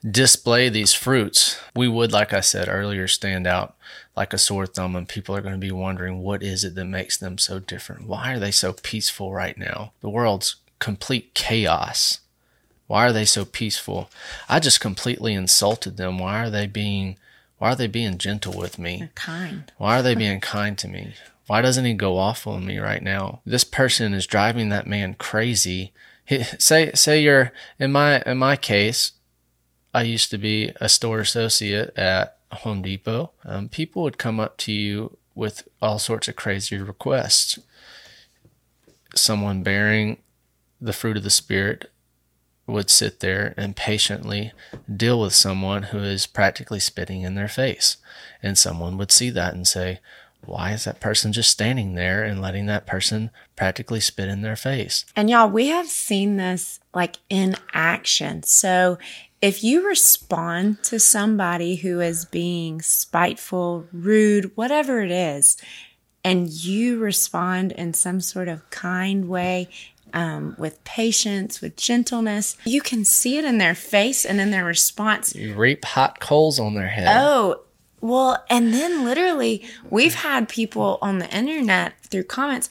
display 0.09 0.69
these 0.69 0.93
fruits, 0.93 1.61
we 1.75 1.89
would, 1.89 2.13
like 2.13 2.33
I 2.33 2.41
said 2.41 2.69
earlier, 2.69 3.07
stand 3.09 3.47
out 3.47 3.77
like 4.17 4.33
a 4.33 4.39
sore 4.39 4.67
thumb, 4.67 4.97
and 4.97 5.09
people 5.09 5.35
are 5.35 5.41
going 5.41 5.55
to 5.55 5.59
be 5.59 5.73
wondering 5.73 6.23
what 6.23 6.43
is 6.43 6.65
it 6.65 6.75
that 6.75 6.85
makes 6.85 7.17
them 7.17 7.39
so 7.39 7.59
different? 7.59 8.07
Why 8.07 8.33
are 8.35 8.39
they 8.39 8.51
so 8.51 8.73
peaceful 8.73 9.33
right 9.33 9.57
now? 9.57 9.93
The 10.01 10.11
world's 10.11 10.57
complete 10.79 11.35
chaos. 11.35 12.21
Why 12.87 13.07
are 13.07 13.13
they 13.13 13.25
so 13.25 13.45
peaceful? 13.45 14.11
I 14.49 14.61
just 14.61 14.81
completely 14.81 15.33
insulted 15.33 15.97
them. 15.97 16.19
Why 16.19 16.45
are 16.45 16.51
they 16.51 16.67
being 16.67 17.17
why 17.59 17.71
are 17.71 17.77
they 17.77 17.87
being 17.87 18.19
gentle 18.19 18.59
with 18.59 18.77
me? 18.77 18.99
They're 18.99 19.11
kind. 19.15 19.71
Why 19.79 20.01
are 20.01 20.03
they 20.03 20.17
being 20.17 20.41
kind 20.57 20.77
to 20.79 20.89
me? 20.89 21.15
Why 21.47 21.63
doesn't 21.63 21.85
he 21.85 21.95
go 21.95 22.19
off 22.19 22.45
on 22.47 22.67
me 22.67 22.79
right 22.79 23.03
now? 23.03 23.41
This 23.47 23.63
person 23.63 24.15
is 24.15 24.27
driving 24.27 24.69
that 24.71 24.89
man 24.89 25.15
crazy. 25.15 25.93
He, 26.25 26.43
say 26.43 26.91
say 26.95 27.23
you're 27.23 27.53
in 27.79 27.93
my 27.93 28.21
in 28.27 28.39
my 28.39 28.57
case, 28.57 29.13
I 29.95 30.03
used 30.03 30.31
to 30.31 30.39
be 30.39 30.73
a 30.81 30.89
store 30.89 31.21
associate 31.21 31.97
at 31.97 32.39
Home 32.53 32.83
Depot. 32.83 33.33
Um, 33.45 33.69
people 33.69 34.03
would 34.03 34.19
come 34.19 34.41
up 34.41 34.57
to 34.59 34.73
you 34.73 35.17
with 35.35 35.69
all 35.81 35.99
sorts 35.99 36.29
of 36.29 36.37
crazy 36.37 36.77
requests. 36.79 37.59
Someone 39.15 39.63
bearing 39.63 40.19
the 40.81 40.93
fruit 40.93 41.17
of 41.17 41.23
the 41.23 41.31
Spirit 41.31 41.91
would 42.67 42.91
sit 42.91 43.21
there 43.21 43.55
and 43.57 43.77
patiently 43.77 44.53
deal 44.95 45.21
with 45.21 45.35
someone 45.35 45.85
who 45.85 45.99
is 45.99 46.27
practically 46.27 46.81
spitting 46.81 47.23
in 47.23 47.35
their 47.35 47.49
face. 47.49 47.97
And 48.43 48.57
someone 48.57 48.97
would 48.99 49.13
see 49.13 49.31
that 49.31 49.55
and 49.55 49.67
say, 49.67 50.01
why 50.45 50.73
is 50.73 50.85
that 50.85 51.01
person 51.01 51.33
just 51.33 51.51
standing 51.51 51.95
there 51.95 52.25
and 52.25 52.41
letting 52.41 52.67
that 52.67 52.87
person 52.87 53.31
practically 53.55 54.01
spit 54.01 54.29
in 54.29 54.43
their 54.43 54.57
face? 54.57 55.05
And 55.15 55.31
y'all, 55.31 55.49
we 55.49 55.69
have 55.69 55.87
seen 55.87 56.37
this 56.37 56.81
like 56.95 57.19
in 57.29 57.57
action. 57.73 58.43
So 58.43 58.99
if 59.43 59.65
you 59.65 59.87
respond 59.87 60.83
to 60.85 61.01
somebody 61.01 61.75
who 61.75 62.01
is 62.01 62.25
being 62.25 62.81
spiteful, 62.81 63.87
rude, 63.93 64.53
whatever 64.55 65.03
it 65.03 65.11
is, 65.11 65.57
and 66.25 66.49
you 66.49 67.01
respond 67.01 67.73
in 67.73 67.93
some 67.93 68.21
sort 68.21 68.47
of 68.47 68.71
kind 68.71 69.29
way 69.29 69.69
um, 70.15 70.55
with 70.59 70.83
patience, 70.85 71.61
with 71.61 71.77
gentleness. 71.77 72.57
You 72.65 72.81
can 72.81 73.05
see 73.05 73.37
it 73.37 73.45
in 73.45 73.59
their 73.59 73.75
face 73.75 74.25
and 74.25 74.41
in 74.41 74.53
their 74.53 74.65
response. 74.65 75.35
You 75.35 75.55
reap 75.55 75.85
hot 75.85 76.21
coals 76.21 76.61
on 76.61 76.75
their 76.75 76.89
head. 76.89 77.09
Oh, 77.11 77.63
well, 78.01 78.45
and 78.49 78.73
then 78.73 79.05
literally, 79.05 79.65
we've 79.91 80.15
had 80.15 80.49
people 80.49 80.99
on 81.03 81.19
the 81.19 81.37
internet 81.37 81.95
through 82.05 82.25
comments, 82.25 82.71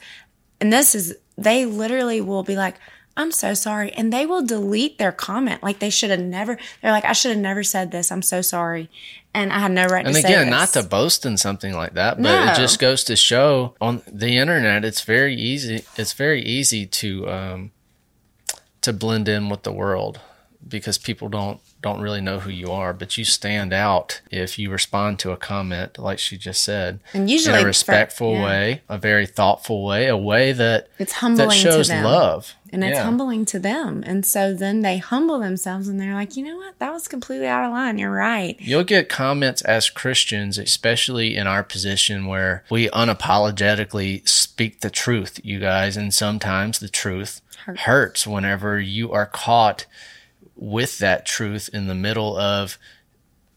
and 0.62 0.72
this 0.72 0.96
is, 0.96 1.16
they 1.38 1.66
literally 1.66 2.22
will 2.22 2.44
be 2.44 2.56
like, 2.56 2.76
I'm 3.18 3.32
so 3.32 3.54
sorry. 3.54 3.92
And 3.92 4.12
they 4.12 4.26
will 4.26 4.46
delete 4.46 4.98
their 4.98 5.12
comment. 5.12 5.62
Like 5.62 5.80
they 5.80 5.90
should 5.90 6.10
have 6.10 6.20
never, 6.20 6.58
they're 6.82 6.92
like, 6.92 7.06
I 7.06 7.14
should 7.14 7.32
have 7.32 7.40
never 7.40 7.64
said 7.64 7.92
this. 7.92 8.12
I'm 8.12 8.22
so 8.22 8.42
sorry. 8.42 8.90
And 9.34 9.52
I 9.52 9.60
had 9.60 9.72
no 9.72 9.86
right 9.86 10.06
and 10.06 10.14
to 10.14 10.20
again, 10.20 10.22
say 10.22 10.34
And 10.34 10.50
again, 10.50 10.60
not 10.60 10.70
to 10.70 10.84
boast 10.84 11.26
in 11.26 11.38
something 11.38 11.74
like 11.74 11.94
that, 11.94 12.18
but 12.18 12.24
no. 12.24 12.52
it 12.52 12.56
just 12.56 12.80
goes 12.80 13.04
to 13.06 13.16
show 13.16 13.76
on 13.80 14.02
the 14.12 14.38
internet, 14.38 14.84
it's 14.86 15.02
very 15.02 15.36
easy. 15.36 15.84
It's 15.98 16.14
very 16.14 16.42
easy 16.42 16.86
to, 16.86 17.30
um, 17.30 17.72
to 18.82 18.94
blend 18.94 19.28
in 19.28 19.50
with 19.50 19.64
the 19.64 19.72
world 19.72 20.20
because 20.68 20.98
people 20.98 21.30
don't 21.30 21.60
don't 21.82 22.02
really 22.02 22.22
know 22.22 22.40
who 22.40 22.52
you 22.52 22.72
are, 22.72 22.94
but 22.94 23.18
you 23.18 23.26
stand 23.26 23.74
out 23.74 24.22
if 24.30 24.60
you 24.60 24.70
respond 24.70 25.20
to 25.20 25.32
a 25.32 25.38
comment 25.38 25.98
like 25.98 26.20
she 26.20 26.38
just 26.38 26.64
said, 26.64 27.00
and 27.14 27.30
usually 27.30 27.58
in 27.60 27.64
a 27.64 27.68
respectful 27.68 28.34
for, 28.34 28.40
yeah. 28.40 28.46
way, 28.46 28.82
a 28.88 28.98
very 28.98 29.26
thoughtful 29.26 29.84
way, 29.84 30.08
a 30.08 30.18
way 30.18 30.52
that 30.52 30.90
it's 31.00 31.14
humbling 31.14 31.50
that 31.50 31.56
shows 31.56 31.88
to 31.88 31.94
them. 31.94 32.06
love, 32.06 32.54
and 32.72 32.84
it's 32.84 32.96
yeah. 32.96 33.04
humbling 33.04 33.46
to 33.46 33.60
them. 33.60 34.04
And 34.06 34.26
so 34.26 34.54
then 34.54 34.82
they 34.82 34.98
humble 34.98 35.40
themselves, 35.40 35.88
and 35.88 36.00
they're 36.00 36.14
like, 36.14 36.38
you 36.38 36.46
know 36.46 36.58
what, 36.58 36.78
that 36.80 36.94
was 36.94 37.08
completely 37.08 37.48
out 37.48 37.66
of 37.66 37.72
line. 37.72 37.98
You're 37.98 38.12
right. 38.12 38.56
You'll 38.60 38.84
get 38.84 39.10
comments 39.10 39.62
as 39.64 39.90
Christians, 39.90 40.58
especially 40.58 41.36
in 41.36 41.48
our 41.48 41.64
position 41.64 42.28
where 42.28 42.64
we 42.70 42.90
unapologetically 42.90 44.28
speak 44.28 44.82
the 44.82 44.92
truth, 44.92 45.40
you 45.44 45.60
guys, 45.60 45.98
and 45.98 46.14
sometimes 46.14 46.80
the 46.80 46.90
truth 46.90 47.42
hurts, 47.66 47.82
hurts 47.82 48.28
whenever 48.28 48.80
you 48.80 49.12
are 49.12 49.26
caught 49.26 49.88
with 50.62 51.00
that 51.00 51.26
truth 51.26 51.70
in 51.74 51.88
the 51.88 51.96
middle 51.96 52.38
of 52.38 52.78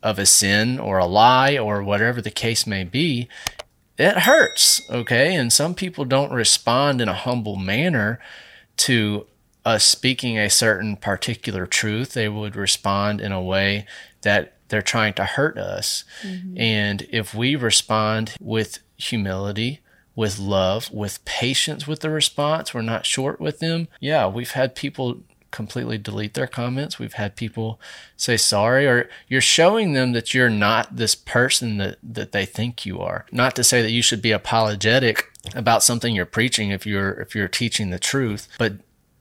of 0.02 0.18
a 0.18 0.26
sin 0.26 0.78
or 0.78 0.98
a 0.98 1.06
lie 1.06 1.56
or 1.56 1.82
whatever 1.82 2.20
the 2.20 2.30
case 2.30 2.66
may 2.66 2.84
be, 2.84 3.28
it 3.96 4.18
hurts, 4.18 4.82
okay? 4.90 5.34
And 5.34 5.52
some 5.52 5.74
people 5.74 6.04
don't 6.04 6.32
respond 6.32 7.00
in 7.00 7.08
a 7.08 7.14
humble 7.14 7.56
manner 7.56 8.20
to 8.78 9.26
us 9.64 9.82
speaking 9.84 10.38
a 10.38 10.50
certain 10.50 10.96
particular 10.96 11.66
truth. 11.66 12.12
They 12.12 12.28
would 12.28 12.54
respond 12.54 13.22
in 13.22 13.32
a 13.32 13.40
way 13.40 13.86
that 14.22 14.56
they're 14.68 14.82
trying 14.82 15.14
to 15.14 15.24
hurt 15.24 15.56
us. 15.56 16.04
Mm-hmm. 16.22 16.58
And 16.58 17.06
if 17.10 17.34
we 17.34 17.56
respond 17.56 18.34
with 18.40 18.80
humility, 18.96 19.80
with 20.14 20.38
love, 20.38 20.90
with 20.92 21.24
patience 21.24 21.86
with 21.86 22.00
the 22.00 22.10
response, 22.10 22.74
we're 22.74 22.82
not 22.82 23.06
short 23.06 23.40
with 23.40 23.60
them. 23.60 23.88
Yeah, 24.00 24.26
we've 24.26 24.52
had 24.52 24.74
people 24.74 25.22
completely 25.54 25.96
delete 25.96 26.34
their 26.34 26.48
comments. 26.48 26.98
We've 26.98 27.12
had 27.12 27.36
people 27.36 27.80
say 28.16 28.36
sorry, 28.36 28.88
or 28.88 29.08
you're 29.28 29.40
showing 29.40 29.92
them 29.92 30.10
that 30.12 30.34
you're 30.34 30.50
not 30.50 30.96
this 30.96 31.14
person 31.14 31.78
that, 31.78 31.96
that 32.02 32.32
they 32.32 32.44
think 32.44 32.84
you 32.84 33.00
are. 33.00 33.24
Not 33.30 33.54
to 33.54 33.62
say 33.62 33.80
that 33.80 33.92
you 33.92 34.02
should 34.02 34.20
be 34.20 34.32
apologetic 34.32 35.30
about 35.54 35.84
something 35.84 36.12
you're 36.12 36.26
preaching 36.26 36.70
if 36.70 36.84
you're 36.84 37.12
if 37.12 37.36
you're 37.36 37.46
teaching 37.46 37.90
the 37.90 38.00
truth, 38.00 38.48
but 38.58 38.72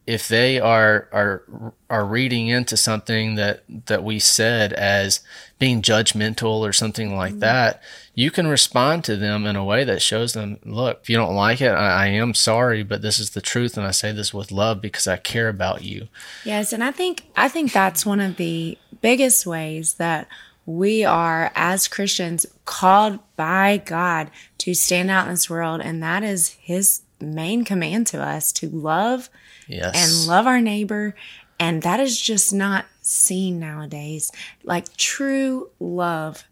if 0.06 0.28
they 0.28 0.60
are 0.60 1.08
are 1.12 1.74
are 1.89 2.06
reading 2.06 2.48
into 2.48 2.76
something 2.76 3.36
that 3.36 3.63
that 3.86 4.04
we 4.04 4.20
said 4.20 4.74
as 4.74 5.22
being 5.60 5.82
judgmental 5.82 6.60
or 6.60 6.74
something 6.74 7.16
like 7.16 7.32
mm-hmm. 7.32 7.39
that, 7.39 7.82
you 8.13 8.30
can 8.30 8.48
respond 8.48 9.04
to 9.06 9.16
them 9.16 9.46
in 9.46 9.56
a 9.56 9.63
way 9.63 9.86
that 9.86 10.02
shows 10.02 10.34
them, 10.34 10.60
look, 10.66 11.00
if 11.02 11.10
you 11.10 11.16
don't 11.16 11.36
like 11.36 11.62
it, 11.62 11.70
I, 11.70 12.04
I, 12.04 12.08
am 12.08 12.34
sorry, 12.34 12.84
but 12.84 13.02
this 13.02 13.18
is 13.18 13.30
the 13.30 13.39
truth, 13.39 13.78
and 13.78 13.88
I 13.88 13.92
say 13.92 14.12
this 14.12 14.34
with 14.34 14.52
love 14.52 14.82
because 14.82 15.08
I 15.08 15.16
care 15.16 15.48
about 15.48 15.84
you. 15.84 16.10
Yes, 16.44 16.74
and 16.74 16.84
I 16.84 16.92
think 16.92 17.24
I 17.36 17.48
think 17.48 17.72
that's 17.72 18.06
one 18.06 18.20
of 18.20 18.36
the 18.36 18.78
biggest 19.02 19.46
ways 19.46 19.94
that 19.94 20.28
we 20.66 21.06
are 21.06 21.52
as 21.56 21.88
Christians 21.88 22.46
called 22.66 23.20
by 23.38 23.78
God 23.78 24.32
to 24.60 24.74
stand 24.74 25.10
out 25.10 25.28
in 25.28 25.34
this 25.34 25.50
world, 25.50 25.80
and 25.80 26.04
that 26.04 26.24
is 26.24 26.50
His 26.62 27.04
main 27.22 27.63
command 27.63 28.08
to 28.08 28.22
us 28.22 28.52
to 28.52 28.68
love 28.68 29.30
yes. 29.67 29.93
and 29.95 30.28
love 30.28 30.47
our 30.47 30.62
neighbor. 30.62 31.15
And 31.60 31.82
that 31.84 31.99
is 31.99 32.19
just 32.19 32.52
not 32.52 32.86
seen 33.02 33.60
nowadays. 33.60 34.32
Like 34.63 34.95
true 34.97 35.69
love 35.80 36.43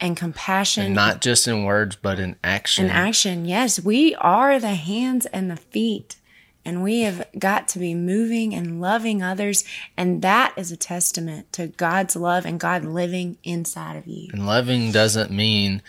and 0.00 0.16
compassion. 0.16 0.86
And 0.86 0.94
not 0.94 1.20
just 1.20 1.46
in 1.46 1.64
words, 1.64 1.96
but 1.96 2.18
in 2.18 2.36
action. 2.42 2.86
In 2.86 2.90
action, 2.90 3.44
yes. 3.44 3.80
We 3.80 4.14
are 4.16 4.58
the 4.58 4.74
hands 4.74 5.26
and 5.26 5.50
the 5.50 5.56
feet. 5.56 6.16
And 6.64 6.82
we 6.82 7.00
have 7.00 7.26
got 7.38 7.68
to 7.68 7.78
be 7.78 7.94
moving 7.94 8.54
and 8.54 8.80
loving 8.80 9.22
others. 9.22 9.64
And 9.96 10.20
that 10.22 10.52
is 10.56 10.70
a 10.70 10.76
testament 10.76 11.52
to 11.54 11.68
God's 11.68 12.16
love 12.16 12.44
and 12.44 12.60
God 12.60 12.84
living 12.84 13.38
inside 13.42 13.96
of 13.96 14.06
you. 14.06 14.28
And 14.32 14.46
loving 14.46 14.92
doesn't 14.92 15.30
mean, 15.30 15.80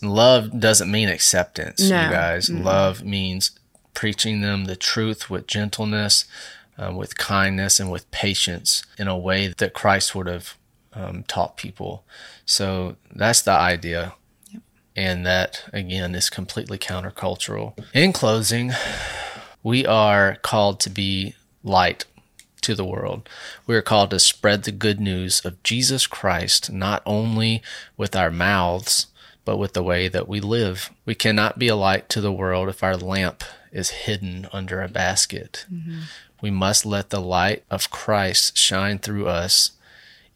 love 0.00 0.58
doesn't 0.58 0.90
mean 0.90 1.08
acceptance, 1.08 1.88
no. 1.88 2.04
you 2.04 2.10
guys. 2.10 2.48
Mm-hmm. 2.48 2.64
Love 2.64 3.04
means 3.04 3.52
preaching 3.94 4.40
them 4.40 4.64
the 4.64 4.76
truth 4.76 5.30
with 5.30 5.46
gentleness, 5.46 6.24
um, 6.78 6.96
with 6.96 7.18
kindness, 7.18 7.78
and 7.78 7.90
with 7.90 8.10
patience 8.10 8.84
in 8.98 9.08
a 9.08 9.18
way 9.18 9.48
that 9.48 9.74
Christ 9.74 10.14
would 10.14 10.26
have 10.26 10.56
um, 10.92 11.24
taught 11.24 11.56
people. 11.56 12.04
So 12.44 12.96
that's 13.14 13.42
the 13.42 13.52
idea. 13.52 14.14
And 14.94 15.24
that, 15.24 15.64
again, 15.72 16.14
is 16.14 16.28
completely 16.28 16.76
countercultural. 16.76 17.78
In 17.94 18.12
closing, 18.12 18.72
we 19.62 19.86
are 19.86 20.36
called 20.42 20.80
to 20.80 20.90
be 20.90 21.34
light 21.64 22.04
to 22.60 22.74
the 22.74 22.84
world. 22.84 23.28
We 23.66 23.74
are 23.74 23.82
called 23.82 24.10
to 24.10 24.18
spread 24.18 24.64
the 24.64 24.72
good 24.72 25.00
news 25.00 25.44
of 25.44 25.62
Jesus 25.62 26.06
Christ, 26.06 26.70
not 26.70 27.02
only 27.06 27.62
with 27.96 28.14
our 28.14 28.30
mouths, 28.30 29.06
but 29.44 29.56
with 29.56 29.72
the 29.72 29.82
way 29.82 30.08
that 30.08 30.28
we 30.28 30.40
live. 30.40 30.90
We 31.04 31.14
cannot 31.14 31.58
be 31.58 31.68
a 31.68 31.76
light 31.76 32.08
to 32.10 32.20
the 32.20 32.32
world 32.32 32.68
if 32.68 32.82
our 32.82 32.96
lamp 32.96 33.44
is 33.72 33.90
hidden 33.90 34.46
under 34.52 34.82
a 34.82 34.88
basket. 34.88 35.66
Mm-hmm. 35.72 36.00
We 36.40 36.50
must 36.50 36.84
let 36.84 37.10
the 37.10 37.20
light 37.20 37.64
of 37.70 37.90
Christ 37.90 38.56
shine 38.56 38.98
through 38.98 39.26
us 39.26 39.72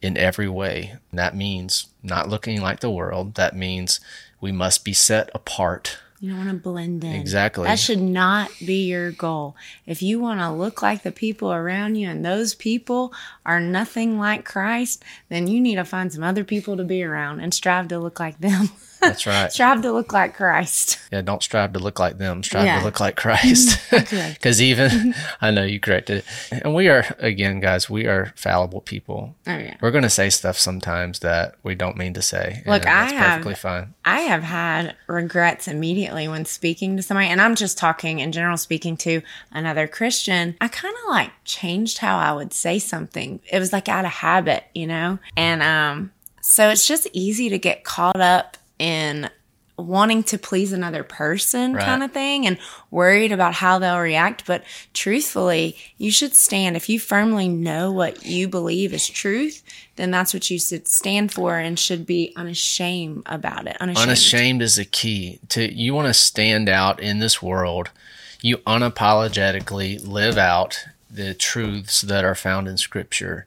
in 0.01 0.17
every 0.17 0.49
way. 0.49 0.95
That 1.13 1.35
means 1.35 1.87
not 2.03 2.29
looking 2.29 2.61
like 2.61 2.79
the 2.79 2.91
world. 2.91 3.35
That 3.35 3.55
means 3.55 3.99
we 4.41 4.51
must 4.51 4.83
be 4.83 4.93
set 4.93 5.29
apart. 5.33 5.99
You 6.19 6.31
don't 6.31 6.39
want 6.39 6.49
to 6.49 6.55
blend 6.55 7.03
in. 7.03 7.13
Exactly. 7.13 7.65
That 7.65 7.77
should 7.77 8.01
not 8.01 8.49
be 8.65 8.87
your 8.87 9.11
goal. 9.11 9.55
If 9.85 10.01
you 10.01 10.19
want 10.19 10.39
to 10.39 10.49
look 10.49 10.81
like 10.81 11.03
the 11.03 11.11
people 11.11 11.53
around 11.53 11.95
you 11.95 12.09
and 12.09 12.25
those 12.25 12.55
people 12.55 13.13
are 13.45 13.59
nothing 13.59 14.17
like 14.17 14.43
Christ, 14.43 15.03
then 15.29 15.45
you 15.45 15.61
need 15.61 15.75
to 15.75 15.85
find 15.85 16.11
some 16.11 16.23
other 16.23 16.43
people 16.43 16.75
to 16.77 16.83
be 16.83 17.03
around 17.03 17.41
and 17.41 17.53
strive 17.53 17.89
to 17.89 17.99
look 17.99 18.19
like 18.19 18.39
them. 18.39 18.69
That's 18.99 19.25
right. 19.25 19.51
strive 19.51 19.81
to 19.81 19.91
look 19.91 20.13
like 20.13 20.35
Christ. 20.35 20.99
Yeah, 21.11 21.21
don't 21.21 21.43
strive 21.43 21.73
to 21.73 21.79
look 21.79 21.99
like 21.99 22.17
them. 22.17 22.43
Strive 22.43 22.65
yeah. 22.65 22.79
to 22.79 22.85
look 22.85 22.99
like 22.99 23.15
Christ. 23.15 23.79
Because 23.97 24.61
even, 24.61 25.15
I 25.41 25.51
know 25.51 25.63
you 25.63 25.79
corrected 25.79 26.19
it. 26.19 26.61
And 26.63 26.73
we 26.73 26.87
are, 26.87 27.03
again, 27.19 27.59
guys, 27.59 27.89
we 27.89 28.05
are 28.05 28.33
fallible 28.35 28.81
people. 28.81 29.35
Oh, 29.45 29.57
yeah. 29.57 29.75
We're 29.81 29.91
going 29.91 30.03
to 30.03 30.09
say 30.09 30.29
stuff 30.29 30.57
sometimes 30.57 31.19
that 31.19 31.55
we 31.63 31.75
don't 31.75 31.97
mean 31.97 32.13
to 32.13 32.21
say. 32.21 32.63
Look, 32.65 32.85
I 32.85 33.05
have, 33.05 33.31
perfectly 33.31 33.55
fine. 33.55 33.93
I 34.05 34.21
have 34.21 34.43
had 34.43 34.95
regrets 35.07 35.67
immediately 35.67 36.27
when 36.27 36.45
speaking 36.45 36.97
to 36.97 37.03
somebody, 37.03 37.27
and 37.27 37.41
I'm 37.41 37.55
just 37.55 37.77
talking 37.77 38.19
in 38.19 38.31
general, 38.31 38.57
speaking 38.57 38.97
to 38.97 39.21
another 39.51 39.87
Christian. 39.87 40.55
I 40.61 40.67
kind 40.67 40.95
of 41.03 41.09
like 41.09 41.31
changed 41.43 41.99
how 41.99 42.17
I 42.17 42.33
would 42.33 42.53
say 42.53 42.79
something. 42.79 43.39
It 43.51 43.59
was 43.59 43.73
like 43.73 43.89
out 43.89 44.05
of 44.05 44.11
habit, 44.11 44.63
you 44.73 44.87
know? 44.87 45.19
And, 45.35 45.63
um, 45.63 46.11
so 46.41 46.69
it's 46.69 46.87
just 46.87 47.07
easy 47.11 47.49
to 47.49 47.59
get 47.59 47.83
caught 47.83 48.21
up 48.21 48.57
in 48.79 49.29
wanting 49.77 50.23
to 50.23 50.37
please 50.39 50.73
another 50.73 51.03
person 51.03 51.73
right. 51.73 51.85
kind 51.85 52.01
of 52.01 52.11
thing 52.11 52.47
and 52.47 52.57
worried 52.89 53.31
about 53.31 53.53
how 53.53 53.77
they'll 53.77 53.99
react. 53.99 54.45
But 54.45 54.63
truthfully, 54.93 55.77
you 55.97 56.09
should 56.11 56.33
stand. 56.33 56.75
If 56.75 56.89
you 56.89 56.99
firmly 56.99 57.47
know 57.47 57.91
what 57.91 58.25
you 58.25 58.47
believe 58.47 58.93
is 58.93 59.07
truth, 59.07 59.63
then 59.95 60.09
that's 60.09 60.33
what 60.33 60.49
you 60.49 60.57
should 60.57 60.87
stand 60.87 61.31
for 61.31 61.57
and 61.57 61.77
should 61.77 62.05
be 62.05 62.33
unashamed 62.35 63.23
about 63.27 63.67
it. 63.67 63.77
Unashamed, 63.79 64.07
unashamed 64.07 64.61
is 64.61 64.75
the 64.75 64.85
key 64.85 65.39
to 65.49 65.71
you 65.71 65.93
want 65.93 66.07
to 66.07 66.13
stand 66.13 66.69
out 66.69 66.99
in 66.99 67.19
this 67.19 67.41
world. 67.41 67.91
You 68.41 68.57
unapologetically 68.57 70.05
live 70.07 70.37
out 70.37 70.85
the 71.09 71.33
truths 71.33 72.01
that 72.01 72.23
are 72.23 72.35
found 72.35 72.67
in 72.67 72.77
scripture 72.77 73.45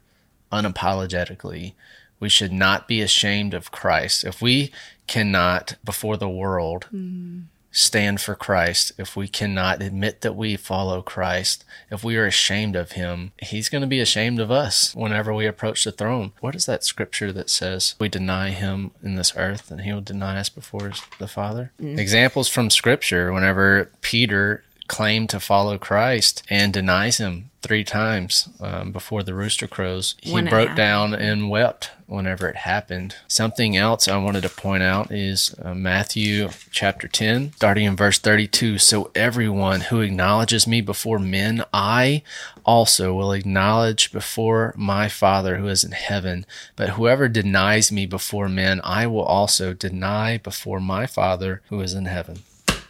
unapologetically. 0.51 1.73
We 2.19 2.29
should 2.29 2.51
not 2.51 2.87
be 2.87 3.01
ashamed 3.01 3.53
of 3.53 3.71
Christ. 3.71 4.23
If 4.23 4.41
we 4.41 4.71
cannot, 5.07 5.75
before 5.83 6.17
the 6.17 6.29
world, 6.29 6.87
mm. 6.93 7.43
stand 7.71 8.21
for 8.21 8.35
Christ, 8.35 8.91
if 8.97 9.15
we 9.15 9.27
cannot 9.27 9.81
admit 9.81 10.21
that 10.21 10.35
we 10.35 10.55
follow 10.55 11.01
Christ, 11.01 11.65
if 11.89 12.03
we 12.03 12.17
are 12.17 12.25
ashamed 12.25 12.75
of 12.75 12.93
Him, 12.93 13.31
He's 13.41 13.69
going 13.69 13.81
to 13.81 13.87
be 13.87 13.99
ashamed 13.99 14.39
of 14.39 14.51
us 14.51 14.95
whenever 14.95 15.33
we 15.33 15.45
approach 15.45 15.83
the 15.83 15.91
throne. 15.91 16.33
What 16.39 16.55
is 16.55 16.65
that 16.65 16.83
scripture 16.83 17.31
that 17.33 17.49
says 17.49 17.95
we 17.99 18.09
deny 18.09 18.51
Him 18.51 18.91
in 19.03 19.15
this 19.15 19.33
earth 19.35 19.71
and 19.71 19.81
He 19.81 19.93
will 19.93 20.01
deny 20.01 20.39
us 20.39 20.49
before 20.49 20.91
the 21.19 21.27
Father? 21.27 21.71
Mm. 21.81 21.97
Examples 21.97 22.47
from 22.47 22.69
scripture 22.69 23.33
whenever 23.33 23.89
Peter 24.01 24.63
claimed 24.91 25.29
to 25.29 25.39
follow 25.39 25.77
Christ 25.77 26.43
and 26.49 26.73
denies 26.73 27.17
him 27.17 27.49
three 27.61 27.85
times 27.85 28.49
um, 28.59 28.91
before 28.91 29.23
the 29.23 29.33
rooster 29.33 29.65
crows. 29.65 30.15
He 30.21 30.33
when 30.33 30.49
broke 30.49 30.75
down 30.75 31.13
and 31.13 31.49
wept 31.49 31.91
whenever 32.07 32.49
it 32.49 32.57
happened. 32.57 33.15
Something 33.25 33.77
else 33.77 34.09
I 34.09 34.17
wanted 34.17 34.41
to 34.41 34.49
point 34.49 34.83
out 34.83 35.09
is 35.09 35.55
uh, 35.63 35.73
Matthew 35.73 36.49
chapter 36.71 37.07
10, 37.07 37.53
starting 37.53 37.85
in 37.85 37.95
verse 37.95 38.19
32. 38.19 38.79
So 38.79 39.11
everyone 39.15 39.79
who 39.79 40.01
acknowledges 40.01 40.67
me 40.67 40.81
before 40.81 41.19
men, 41.19 41.63
I 41.73 42.23
also 42.65 43.13
will 43.13 43.31
acknowledge 43.31 44.11
before 44.11 44.73
my 44.75 45.07
Father 45.07 45.55
who 45.55 45.69
is 45.69 45.85
in 45.85 45.93
heaven. 45.93 46.45
But 46.75 46.91
whoever 46.91 47.29
denies 47.29 47.93
me 47.93 48.05
before 48.05 48.49
men, 48.49 48.81
I 48.83 49.07
will 49.07 49.23
also 49.23 49.71
deny 49.71 50.37
before 50.37 50.81
my 50.81 51.05
Father 51.05 51.61
who 51.69 51.79
is 51.79 51.93
in 51.93 52.05
heaven 52.05 52.43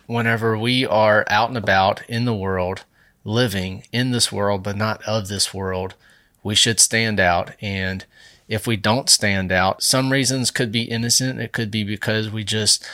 whenever 0.08 0.58
we 0.58 0.86
are 0.86 1.26
out 1.28 1.50
and 1.50 1.58
about 1.58 2.02
in 2.10 2.26
the 2.26 2.36
world, 2.36 2.84
living 3.24 3.84
in 3.92 4.12
this 4.12 4.32
world, 4.32 4.64
but 4.64 4.76
not 4.76 5.02
of 5.04 5.28
this 5.28 5.54
world, 5.54 5.96
we 6.44 6.56
should 6.56 6.80
stand 6.80 7.20
out. 7.20 7.52
And 7.62 8.06
if 8.48 8.68
we 8.68 8.76
don't 8.76 9.10
stand 9.10 9.52
out, 9.52 9.84
some 9.84 10.12
reasons 10.12 10.52
could 10.52 10.72
be 10.72 10.84
innocent. 10.84 11.40
It 11.40 11.52
could 11.52 11.72
be 11.72 11.84
because 11.84 12.30
we 12.30 12.44
just 12.44 12.86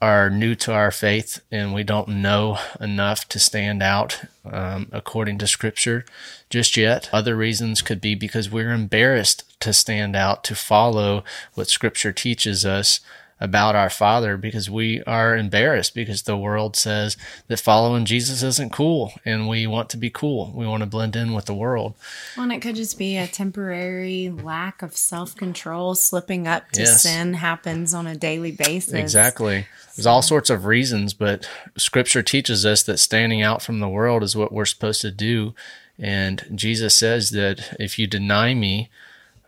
are 0.00 0.28
new 0.28 0.52
to 0.52 0.72
our 0.72 0.90
faith 0.90 1.40
and 1.52 1.72
we 1.72 1.84
don't 1.84 2.08
know 2.08 2.58
enough 2.80 3.28
to 3.28 3.38
stand 3.38 3.80
out 3.80 4.20
um, 4.44 4.88
according 4.90 5.38
to 5.38 5.46
scripture 5.46 6.04
just 6.50 6.76
yet. 6.76 7.08
Other 7.12 7.36
reasons 7.36 7.82
could 7.82 8.00
be 8.00 8.16
because 8.16 8.50
we're 8.50 8.72
embarrassed 8.72 9.44
to 9.60 9.72
stand 9.72 10.16
out, 10.16 10.42
to 10.44 10.56
follow 10.56 11.22
what 11.54 11.68
scripture 11.68 12.12
teaches 12.12 12.66
us 12.66 12.98
about 13.42 13.74
our 13.74 13.90
Father 13.90 14.36
because 14.36 14.70
we 14.70 15.02
are 15.02 15.36
embarrassed 15.36 15.96
because 15.96 16.22
the 16.22 16.36
world 16.36 16.76
says 16.76 17.16
that 17.48 17.58
following 17.58 18.04
Jesus 18.04 18.40
isn't 18.44 18.72
cool 18.72 19.12
and 19.24 19.48
we 19.48 19.66
want 19.66 19.90
to 19.90 19.96
be 19.96 20.10
cool. 20.10 20.52
We 20.54 20.64
want 20.64 20.82
to 20.82 20.86
blend 20.86 21.16
in 21.16 21.32
with 21.32 21.46
the 21.46 21.54
world. 21.54 21.94
Well, 22.36 22.44
and 22.44 22.52
it 22.52 22.62
could 22.62 22.76
just 22.76 22.96
be 22.96 23.16
a 23.16 23.26
temporary 23.26 24.30
lack 24.30 24.80
of 24.80 24.96
self 24.96 25.34
control. 25.34 25.96
Slipping 25.96 26.46
up 26.46 26.70
to 26.72 26.82
yes. 26.82 27.02
sin 27.02 27.34
happens 27.34 27.92
on 27.92 28.06
a 28.06 28.14
daily 28.14 28.52
basis. 28.52 28.94
Exactly. 28.94 29.66
There's 29.96 30.06
all 30.06 30.22
sorts 30.22 30.48
of 30.48 30.64
reasons, 30.64 31.12
but 31.12 31.48
scripture 31.76 32.22
teaches 32.22 32.64
us 32.64 32.84
that 32.84 32.98
standing 32.98 33.42
out 33.42 33.60
from 33.60 33.80
the 33.80 33.88
world 33.88 34.22
is 34.22 34.36
what 34.36 34.52
we're 34.52 34.66
supposed 34.66 35.00
to 35.00 35.10
do. 35.10 35.52
And 35.98 36.46
Jesus 36.54 36.94
says 36.94 37.30
that 37.30 37.76
if 37.80 37.98
you 37.98 38.06
deny 38.06 38.54
me, 38.54 38.88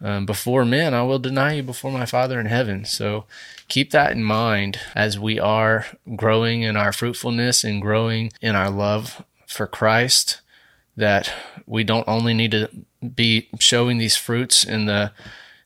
um, 0.01 0.27
before 0.27 0.65
men, 0.65 0.93
I 0.95 1.03
will 1.03 1.19
deny 1.19 1.55
you 1.55 1.63
before 1.63 1.93
my 1.93 2.07
Father 2.07 2.41
in 2.41 2.47
heaven. 2.47 2.85
So 2.85 3.25
keep 3.69 3.91
that 3.93 4.13
in 4.13 4.23
mind 4.23 4.79
as 4.95 5.19
we 5.19 5.39
are 5.39 5.87
growing 6.17 6.63
in 6.63 6.77
our 6.77 6.93
fruitfulness 6.93 7.65
and 7.65 7.81
growing 7.81 8.33
in 8.41 8.55
our 8.55 8.71
love 8.71 9.25
for 9.47 9.67
Christ. 9.67 10.41
That 10.97 11.33
we 11.67 11.83
don't 11.83 12.07
only 12.07 12.35
need 12.35 12.53
to 12.53 12.71
be 13.03 13.49
showing 13.59 13.99
these 13.99 14.17
fruits 14.17 14.65
in 14.65 14.87
the 14.87 15.13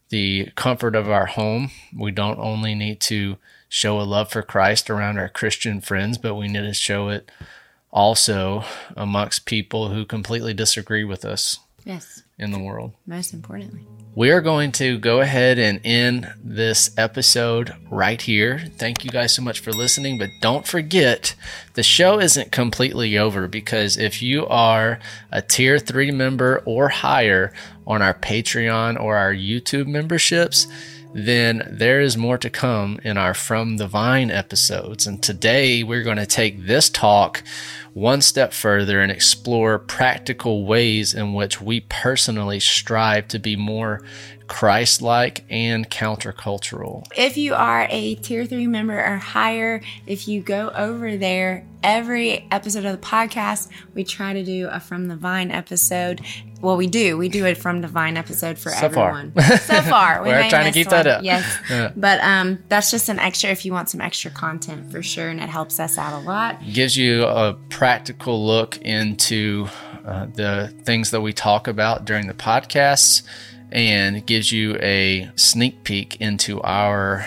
the 0.09 0.51
comfort 0.55 0.95
of 0.95 1.11
our 1.11 1.27
home. 1.27 1.71
We 1.95 2.13
don't 2.13 2.39
only 2.39 2.75
need 2.75 3.01
to 3.03 3.37
show 3.69 4.01
a 4.01 4.03
love 4.03 4.31
for 4.31 4.43
Christ 4.43 4.89
around 4.89 5.19
our 5.19 5.29
Christian 5.29 5.83
friends, 5.83 6.17
but 6.17 6.35
we 6.35 6.49
need 6.49 6.63
to 6.63 6.73
show 6.73 7.11
it 7.11 7.31
also 7.91 8.65
amongst 8.97 9.45
people 9.45 9.91
who 9.91 10.07
completely 10.07 10.55
disagree 10.55 11.05
with 11.05 11.27
us 11.27 11.59
Yes, 11.89 12.23
in 12.39 12.51
the 12.51 12.59
world. 12.59 12.93
most 13.07 13.33
importantly. 13.33 13.87
We 14.15 14.31
are 14.31 14.43
going 14.43 14.73
to 14.73 14.99
go 14.99 15.21
ahead 15.21 15.59
and 15.59 15.81
end 15.85 16.31
this 16.45 16.91
episode 16.99 17.75
right 17.91 18.21
here. 18.21 18.63
Thank 18.77 19.07
you 19.07 19.11
guys 19.11 19.33
so 19.35 19.41
much 19.41 19.61
for 19.61 19.73
listening, 19.73 20.19
but 20.19 20.29
don't 20.43 20.67
forget 20.67 21.35
the 21.75 21.83
show 21.83 22.21
isn't 22.21 22.53
completely 22.53 23.17
over 23.17 23.49
because 23.49 23.97
if 23.97 24.21
you 24.21 24.47
are 24.49 24.99
a 25.33 25.41
tier 25.41 25.79
three 25.79 26.11
member 26.11 26.63
or 26.67 26.91
higher 26.91 27.55
on 27.87 28.03
our 28.03 28.13
Patreon 28.13 29.01
or 29.01 29.17
our 29.17 29.33
YouTube 29.33 29.87
memberships, 29.87 30.67
then 31.15 31.67
there 31.71 32.01
is 32.01 32.17
more 32.17 32.39
to 32.39 32.51
come 32.51 33.01
in 33.03 33.17
our 33.17 33.35
From 33.35 33.77
the 33.77 33.89
Vine 33.89 34.31
episodes. 34.31 35.07
And 35.07 35.23
today 35.23 35.83
we're 35.83 36.03
going 36.03 36.19
to 36.19 36.27
take 36.27 36.67
this 36.67 36.91
talk 36.91 37.43
one 37.95 38.21
step 38.21 38.53
further 38.53 39.01
and 39.01 39.11
explore 39.11 39.79
practical 39.79 40.65
ways 40.65 41.15
in 41.15 41.35
which 41.35 41.61
we 41.61 41.81
personally 41.81 42.61
strive 42.61 43.27
to 43.29 43.39
be 43.39 43.57
more 43.57 44.03
Christ 44.49 45.03
like 45.03 45.45
and 45.51 45.89
countercultural. 45.89 47.07
If 47.17 47.37
you 47.37 47.55
are 47.55 47.87
a 47.91 48.15
tier 48.17 48.47
three 48.47 48.67
member 48.67 48.99
or 48.99 49.17
higher, 49.19 49.81
if 50.07 50.27
you 50.27 50.41
go 50.41 50.71
over 50.75 51.17
there, 51.17 51.67
every 51.83 52.47
episode 52.51 52.85
of 52.85 52.99
the 52.99 53.07
podcast, 53.07 53.69
we 53.95 54.05
try 54.05 54.33
to 54.33 54.45
do 54.45 54.69
a 54.71 54.81
From 54.81 55.07
the 55.09 55.17
Vine 55.17 55.51
episode. 55.51 56.21
Well, 56.61 56.77
we 56.77 56.87
do. 56.89 57.17
We 57.17 57.29
do 57.29 57.47
it 57.47 57.57
from 57.57 57.83
the 57.83 57.89
Vine 57.89 58.17
episode 58.17 58.59
for 58.59 58.71
So 58.71 58.89
far. 58.89 59.11
everyone. 59.11 59.33
so 59.61 59.81
far. 59.83 60.23
We 60.23 60.31
We're 60.31 60.49
trying 60.49 60.65
to 60.67 60.73
keep 60.73 60.89
that 60.89 61.07
up. 61.07 61.23
Yes. 61.23 61.45
Yeah. 61.71 61.93
But 61.95 62.21
um, 62.23 62.59
that's 62.69 62.91
just 62.91 63.09
an 63.09 63.19
extra 63.19 63.51
if 63.51 63.65
you 63.65 63.73
want 63.73 63.91
some 63.91 64.01
extra 64.01 64.31
content 64.31 64.91
for 64.91 65.03
sure. 65.03 65.29
And 65.29 65.41
it 65.41 65.49
helps 65.49 65.79
us 65.79 65.99
out 65.99 66.21
a 66.21 66.25
lot. 66.27 66.59
gives 66.73 66.97
you 66.97 67.25
a 67.25 67.55
practical 67.69 68.45
look 68.45 68.79
into 68.79 69.69
uh, 70.05 70.27
the 70.35 70.75
things 70.85 71.11
that 71.11 71.21
we 71.21 71.33
talk 71.33 71.69
about 71.69 72.05
during 72.07 72.27
the 72.27 72.35
podcasts 72.35 73.23
and 73.73 74.25
gives 74.27 74.51
you 74.51 74.77
a 74.77 75.31
sneak 75.37 75.85
peek 75.85 76.21
into 76.21 76.61
our 76.63 77.27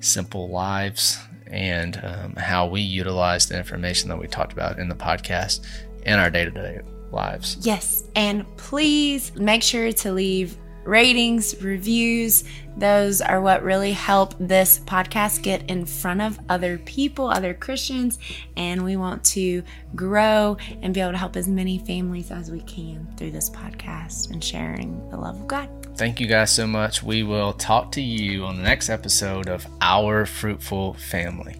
simple 0.00 0.48
lives 0.50 1.18
and 1.46 2.00
um, 2.02 2.34
how 2.36 2.66
we 2.66 2.80
utilize 2.80 3.46
the 3.46 3.56
information 3.56 4.08
that 4.08 4.18
we 4.18 4.26
talked 4.26 4.52
about 4.52 4.78
in 4.78 4.88
the 4.88 4.94
podcast 4.94 5.60
in 6.04 6.18
our 6.18 6.30
day-to-day 6.30 6.80
lives 7.10 7.58
Yes. 7.60 8.04
And 8.16 8.44
please 8.56 9.34
make 9.36 9.62
sure 9.62 9.92
to 9.92 10.12
leave 10.12 10.56
ratings, 10.84 11.62
reviews. 11.62 12.44
Those 12.76 13.20
are 13.20 13.40
what 13.40 13.62
really 13.62 13.92
help 13.92 14.34
this 14.38 14.78
podcast 14.80 15.42
get 15.42 15.68
in 15.70 15.84
front 15.84 16.22
of 16.22 16.38
other 16.48 16.78
people, 16.78 17.28
other 17.28 17.54
Christians. 17.54 18.18
And 18.56 18.84
we 18.84 18.96
want 18.96 19.24
to 19.26 19.62
grow 19.94 20.56
and 20.80 20.94
be 20.94 21.00
able 21.00 21.12
to 21.12 21.18
help 21.18 21.36
as 21.36 21.48
many 21.48 21.78
families 21.78 22.30
as 22.30 22.50
we 22.50 22.60
can 22.60 23.06
through 23.16 23.30
this 23.32 23.50
podcast 23.50 24.30
and 24.30 24.42
sharing 24.42 25.08
the 25.10 25.16
love 25.16 25.40
of 25.40 25.46
God. 25.46 25.68
thank 25.96 26.18
you 26.20 26.26
guys 26.26 26.50
so 26.50 26.66
much 26.66 27.02
we 27.02 27.22
will 27.22 27.52
talk 27.52 27.92
to 27.92 28.00
you 28.00 28.44
on 28.44 28.56
the 28.56 28.62
next 28.62 28.88
episode 28.88 29.48
of 29.48 29.66
our 29.82 30.24
fruitful 30.24 30.94
family 30.94 31.56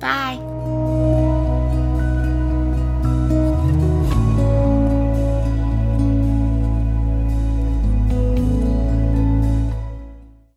Bye. 0.00 1.20